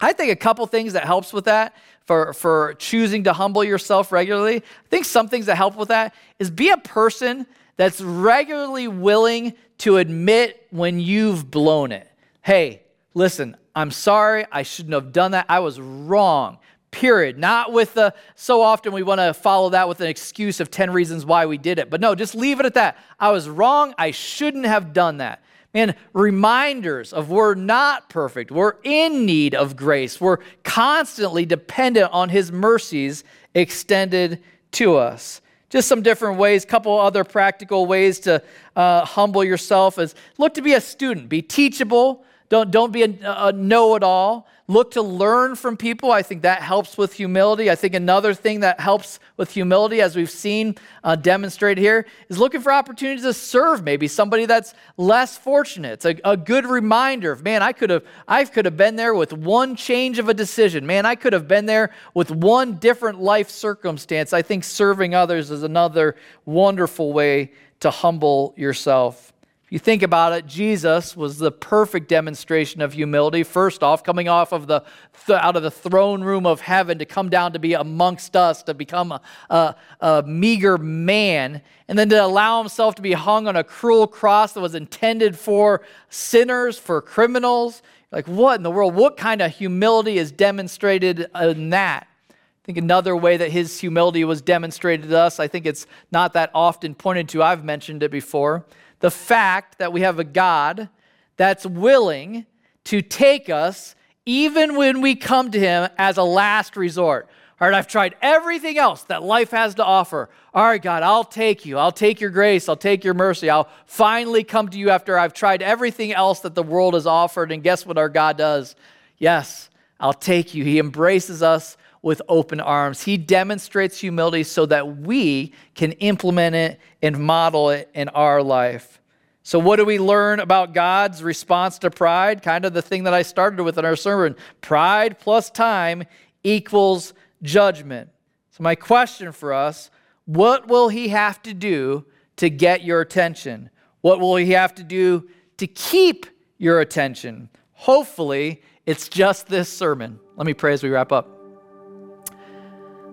I 0.00 0.12
think 0.12 0.32
a 0.32 0.36
couple 0.36 0.66
things 0.66 0.94
that 0.94 1.04
helps 1.04 1.32
with 1.32 1.44
that 1.44 1.74
for, 2.06 2.32
for 2.32 2.74
choosing 2.78 3.24
to 3.24 3.32
humble 3.32 3.62
yourself 3.62 4.12
regularly. 4.12 4.56
I 4.56 4.88
think 4.88 5.04
some 5.04 5.28
things 5.28 5.46
that 5.46 5.56
help 5.56 5.76
with 5.76 5.88
that 5.88 6.14
is 6.38 6.50
be 6.50 6.70
a 6.70 6.76
person 6.76 7.46
that's 7.76 8.00
regularly 8.00 8.88
willing 8.88 9.54
to 9.78 9.98
admit 9.98 10.66
when 10.70 11.00
you've 11.00 11.50
blown 11.50 11.92
it. 11.92 12.10
Hey, 12.42 12.82
listen, 13.14 13.56
I'm 13.74 13.90
sorry. 13.90 14.44
I 14.50 14.62
shouldn't 14.62 14.94
have 14.94 15.12
done 15.12 15.32
that. 15.32 15.46
I 15.48 15.60
was 15.60 15.80
wrong. 15.80 16.58
Period. 16.90 17.38
Not 17.38 17.72
with 17.72 17.94
the, 17.94 18.14
so 18.34 18.62
often 18.62 18.92
we 18.92 19.02
want 19.02 19.20
to 19.20 19.32
follow 19.32 19.70
that 19.70 19.88
with 19.88 20.00
an 20.00 20.08
excuse 20.08 20.60
of 20.60 20.70
10 20.70 20.90
reasons 20.90 21.24
why 21.24 21.46
we 21.46 21.56
did 21.56 21.78
it. 21.78 21.88
But 21.88 22.00
no, 22.00 22.14
just 22.14 22.34
leave 22.34 22.58
it 22.58 22.66
at 22.66 22.74
that. 22.74 22.98
I 23.18 23.30
was 23.30 23.48
wrong. 23.48 23.94
I 23.96 24.10
shouldn't 24.10 24.66
have 24.66 24.92
done 24.92 25.18
that 25.18 25.42
and 25.72 25.94
reminders 26.12 27.12
of 27.12 27.30
we're 27.30 27.54
not 27.54 28.08
perfect. 28.08 28.50
We're 28.50 28.74
in 28.82 29.24
need 29.24 29.54
of 29.54 29.76
grace. 29.76 30.20
We're 30.20 30.38
constantly 30.64 31.46
dependent 31.46 32.12
on 32.12 32.28
His 32.28 32.50
mercies 32.50 33.24
extended 33.54 34.42
to 34.72 34.96
us. 34.96 35.40
Just 35.68 35.86
some 35.86 36.02
different 36.02 36.38
ways, 36.38 36.64
A 36.64 36.66
couple 36.66 36.98
other 36.98 37.22
practical 37.22 37.86
ways 37.86 38.18
to 38.20 38.42
uh, 38.74 39.04
humble 39.04 39.44
yourself 39.44 39.98
is 39.98 40.16
look 40.38 40.54
to 40.54 40.62
be 40.62 40.74
a 40.74 40.80
student, 40.80 41.28
be 41.28 41.42
teachable, 41.42 42.24
Don't, 42.50 42.72
don't 42.72 42.92
be 42.92 43.04
a, 43.04 43.14
a 43.22 43.52
know 43.52 43.94
it 43.94 44.02
all. 44.02 44.48
Look 44.70 44.92
to 44.92 45.02
learn 45.02 45.56
from 45.56 45.76
people. 45.76 46.12
I 46.12 46.22
think 46.22 46.42
that 46.42 46.62
helps 46.62 46.96
with 46.96 47.14
humility. 47.14 47.72
I 47.72 47.74
think 47.74 47.92
another 47.92 48.34
thing 48.34 48.60
that 48.60 48.78
helps 48.78 49.18
with 49.36 49.50
humility, 49.50 50.00
as 50.00 50.14
we've 50.14 50.30
seen 50.30 50.76
uh, 51.02 51.16
demonstrated 51.16 51.82
here, 51.82 52.06
is 52.28 52.38
looking 52.38 52.60
for 52.60 52.70
opportunities 52.70 53.24
to 53.24 53.34
serve 53.34 53.82
maybe 53.82 54.06
somebody 54.06 54.46
that's 54.46 54.72
less 54.96 55.36
fortunate. 55.36 55.94
It's 55.94 56.04
a, 56.04 56.14
a 56.22 56.36
good 56.36 56.66
reminder 56.66 57.32
of, 57.32 57.42
man, 57.42 57.64
I 57.64 57.72
could 57.72 57.90
have 57.90 58.04
I 58.28 58.44
could 58.44 58.64
have 58.64 58.76
been 58.76 58.94
there 58.94 59.12
with 59.12 59.32
one 59.32 59.74
change 59.74 60.20
of 60.20 60.28
a 60.28 60.34
decision. 60.34 60.86
Man, 60.86 61.04
I 61.04 61.16
could 61.16 61.32
have 61.32 61.48
been 61.48 61.66
there 61.66 61.90
with 62.14 62.30
one 62.30 62.74
different 62.74 63.20
life 63.20 63.50
circumstance. 63.50 64.32
I 64.32 64.42
think 64.42 64.62
serving 64.62 65.16
others 65.16 65.50
is 65.50 65.64
another 65.64 66.14
wonderful 66.44 67.12
way 67.12 67.50
to 67.80 67.90
humble 67.90 68.54
yourself 68.56 69.32
you 69.70 69.78
think 69.78 70.02
about 70.02 70.32
it, 70.32 70.46
Jesus 70.46 71.16
was 71.16 71.38
the 71.38 71.52
perfect 71.52 72.08
demonstration 72.08 72.82
of 72.82 72.92
humility. 72.92 73.44
First 73.44 73.84
off, 73.84 74.02
coming 74.02 74.28
off 74.28 74.52
of 74.52 74.66
the 74.66 74.82
out 75.30 75.54
of 75.54 75.62
the 75.62 75.70
throne 75.70 76.24
room 76.24 76.44
of 76.44 76.60
heaven 76.60 76.98
to 76.98 77.04
come 77.04 77.28
down 77.28 77.52
to 77.52 77.60
be 77.60 77.74
amongst 77.74 78.34
us, 78.34 78.64
to 78.64 78.74
become 78.74 79.12
a, 79.12 79.20
a, 79.48 79.76
a 80.00 80.22
meager 80.24 80.76
man, 80.76 81.62
and 81.86 81.96
then 81.96 82.08
to 82.08 82.16
allow 82.16 82.58
himself 82.60 82.96
to 82.96 83.02
be 83.02 83.12
hung 83.12 83.46
on 83.46 83.54
a 83.54 83.62
cruel 83.62 84.08
cross 84.08 84.54
that 84.54 84.60
was 84.60 84.74
intended 84.74 85.38
for 85.38 85.82
sinners, 86.08 86.76
for 86.76 87.00
criminals. 87.00 87.80
Like, 88.10 88.26
what 88.26 88.56
in 88.56 88.64
the 88.64 88.72
world? 88.72 88.96
What 88.96 89.16
kind 89.16 89.40
of 89.40 89.54
humility 89.54 90.18
is 90.18 90.32
demonstrated 90.32 91.28
in 91.40 91.70
that? 91.70 92.08
I 92.28 92.34
think 92.64 92.76
another 92.76 93.16
way 93.16 93.36
that 93.36 93.52
his 93.52 93.78
humility 93.78 94.24
was 94.24 94.42
demonstrated 94.42 95.10
to 95.10 95.18
us, 95.18 95.38
I 95.38 95.46
think 95.46 95.64
it's 95.64 95.86
not 96.10 96.32
that 96.32 96.50
often 96.54 96.96
pointed 96.96 97.28
to, 97.30 97.42
I've 97.44 97.64
mentioned 97.64 98.02
it 98.02 98.10
before 98.10 98.66
the 99.00 99.10
fact 99.10 99.78
that 99.78 99.92
we 99.92 100.02
have 100.02 100.18
a 100.18 100.24
God 100.24 100.88
that's 101.36 101.66
willing 101.66 102.46
to 102.84 103.02
take 103.02 103.50
us 103.50 103.94
even 104.24 104.76
when 104.76 105.00
we 105.00 105.16
come 105.16 105.50
to 105.50 105.58
Him 105.58 105.88
as 105.98 106.16
a 106.16 106.22
last 106.22 106.76
resort. 106.76 107.28
All 107.60 107.68
right, 107.68 107.76
I've 107.76 107.88
tried 107.88 108.14
everything 108.22 108.78
else 108.78 109.02
that 109.04 109.22
life 109.22 109.50
has 109.50 109.74
to 109.74 109.84
offer. 109.84 110.30
All 110.54 110.64
right, 110.64 110.80
God, 110.80 111.02
I'll 111.02 111.24
take 111.24 111.66
you. 111.66 111.76
I'll 111.76 111.92
take 111.92 112.20
your 112.20 112.30
grace. 112.30 112.68
I'll 112.70 112.76
take 112.76 113.04
your 113.04 113.12
mercy. 113.12 113.50
I'll 113.50 113.68
finally 113.84 114.44
come 114.44 114.68
to 114.68 114.78
you 114.78 114.88
after 114.88 115.18
I've 115.18 115.34
tried 115.34 115.60
everything 115.60 116.12
else 116.12 116.40
that 116.40 116.54
the 116.54 116.62
world 116.62 116.94
has 116.94 117.06
offered. 117.06 117.52
And 117.52 117.62
guess 117.62 117.84
what 117.84 117.98
our 117.98 118.08
God 118.08 118.38
does? 118.38 118.76
Yes, 119.18 119.68
I'll 119.98 120.14
take 120.14 120.54
you. 120.54 120.64
He 120.64 120.78
embraces 120.78 121.42
us 121.42 121.76
with 122.02 122.22
open 122.28 122.60
arms. 122.60 123.02
He 123.02 123.16
demonstrates 123.16 123.98
humility 123.98 124.42
so 124.42 124.66
that 124.66 124.98
we 124.98 125.52
can 125.74 125.92
implement 125.92 126.54
it 126.54 126.80
and 127.02 127.18
model 127.18 127.70
it 127.70 127.90
in 127.94 128.08
our 128.10 128.42
life. 128.42 129.00
So, 129.42 129.58
what 129.58 129.76
do 129.76 129.84
we 129.84 129.98
learn 129.98 130.40
about 130.40 130.74
God's 130.74 131.22
response 131.22 131.78
to 131.80 131.90
pride? 131.90 132.42
Kind 132.42 132.64
of 132.64 132.72
the 132.72 132.82
thing 132.82 133.04
that 133.04 133.14
I 133.14 133.22
started 133.22 133.62
with 133.62 133.78
in 133.78 133.84
our 133.84 133.96
sermon 133.96 134.36
pride 134.60 135.18
plus 135.18 135.50
time 135.50 136.04
equals 136.42 137.14
judgment. 137.42 138.10
So, 138.50 138.62
my 138.62 138.74
question 138.74 139.32
for 139.32 139.52
us 139.52 139.90
what 140.26 140.68
will 140.68 140.88
He 140.88 141.08
have 141.08 141.42
to 141.42 141.54
do 141.54 142.04
to 142.36 142.50
get 142.50 142.84
your 142.84 143.00
attention? 143.00 143.70
What 144.02 144.20
will 144.20 144.36
He 144.36 144.52
have 144.52 144.74
to 144.76 144.84
do 144.84 145.28
to 145.56 145.66
keep 145.66 146.26
your 146.58 146.80
attention? 146.80 147.48
Hopefully, 147.72 148.62
it's 148.86 149.08
just 149.08 149.46
this 149.46 149.72
sermon. 149.72 150.20
Let 150.36 150.46
me 150.46 150.54
pray 150.54 150.74
as 150.74 150.82
we 150.82 150.90
wrap 150.90 151.12
up. 151.12 151.39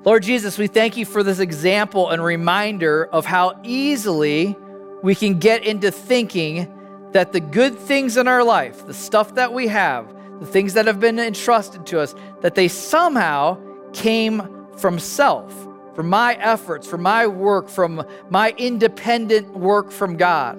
Lord 0.03 0.23
Jesus, 0.23 0.57
we 0.57 0.67
thank 0.67 0.95
you 0.95 1.05
for 1.05 1.23
this 1.23 1.39
example 1.39 2.09
and 2.09 2.23
reminder 2.23 3.07
of 3.07 3.25
how 3.25 3.59
easily 3.63 4.55
we 5.01 5.15
can 5.15 5.39
get 5.39 5.65
into 5.65 5.91
thinking 5.91 6.73
that 7.11 7.33
the 7.33 7.39
good 7.39 7.77
things 7.77 8.15
in 8.15 8.27
our 8.27 8.43
life, 8.43 8.85
the 8.85 8.93
stuff 8.93 9.35
that 9.35 9.51
we 9.53 9.67
have, 9.67 10.13
the 10.39 10.45
things 10.45 10.73
that 10.75 10.85
have 10.85 10.99
been 10.99 11.19
entrusted 11.19 11.85
to 11.87 11.99
us, 11.99 12.15
that 12.41 12.55
they 12.55 12.67
somehow 12.67 13.57
came 13.91 14.69
from 14.77 14.99
self, 14.99 15.51
from 15.95 16.09
my 16.09 16.35
efforts, 16.35 16.87
from 16.87 17.01
my 17.01 17.25
work, 17.25 17.67
from 17.67 18.05
my 18.29 18.53
independent 18.57 19.51
work 19.57 19.91
from 19.91 20.15
God. 20.15 20.57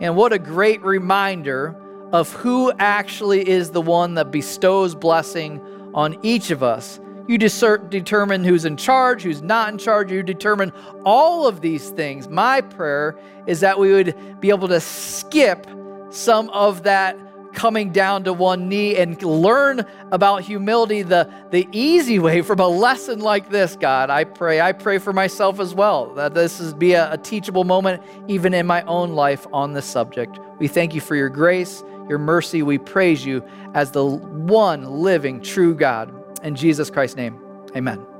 And 0.00 0.16
what 0.16 0.32
a 0.32 0.38
great 0.38 0.82
reminder 0.82 1.74
of 2.12 2.32
who 2.32 2.72
actually 2.78 3.48
is 3.48 3.70
the 3.70 3.82
one 3.82 4.14
that 4.14 4.30
bestows 4.30 4.94
blessing 4.94 5.60
on 5.92 6.16
each 6.22 6.50
of 6.50 6.62
us 6.62 7.00
you 7.28 7.38
determine 7.38 8.44
who's 8.44 8.64
in 8.64 8.76
charge, 8.76 9.22
who's 9.22 9.42
not 9.42 9.72
in 9.72 9.78
charge. 9.78 10.10
You 10.12 10.22
determine 10.22 10.72
all 11.04 11.46
of 11.46 11.60
these 11.60 11.90
things. 11.90 12.28
My 12.28 12.60
prayer 12.60 13.18
is 13.46 13.60
that 13.60 13.78
we 13.78 13.92
would 13.92 14.40
be 14.40 14.50
able 14.50 14.68
to 14.68 14.80
skip 14.80 15.66
some 16.10 16.50
of 16.50 16.84
that 16.84 17.18
coming 17.56 17.90
down 17.90 18.22
to 18.22 18.32
one 18.32 18.68
knee 18.68 18.96
and 18.96 19.20
learn 19.22 19.84
about 20.12 20.42
humility 20.42 21.02
the, 21.02 21.28
the 21.50 21.66
easy 21.72 22.18
way 22.18 22.42
from 22.42 22.60
a 22.60 22.68
lesson 22.68 23.18
like 23.18 23.48
this, 23.48 23.76
God. 23.76 24.10
I 24.10 24.24
pray. 24.24 24.60
I 24.60 24.72
pray 24.72 24.98
for 24.98 25.12
myself 25.12 25.58
as 25.58 25.74
well 25.74 26.12
that 26.14 26.34
this 26.34 26.60
is 26.60 26.74
be 26.74 26.92
a, 26.92 27.12
a 27.12 27.18
teachable 27.18 27.64
moment 27.64 28.02
even 28.28 28.52
in 28.52 28.66
my 28.66 28.82
own 28.82 29.14
life 29.14 29.46
on 29.52 29.72
this 29.72 29.86
subject. 29.86 30.38
We 30.58 30.68
thank 30.68 30.94
you 30.94 31.00
for 31.00 31.16
your 31.16 31.30
grace, 31.30 31.82
your 32.08 32.18
mercy. 32.18 32.62
We 32.62 32.76
praise 32.78 33.24
you 33.24 33.42
as 33.74 33.90
the 33.90 34.04
one 34.04 34.84
living 34.84 35.40
true 35.40 35.74
God. 35.74 36.12
In 36.42 36.54
Jesus 36.54 36.90
Christ's 36.90 37.16
name, 37.16 37.40
amen. 37.74 38.15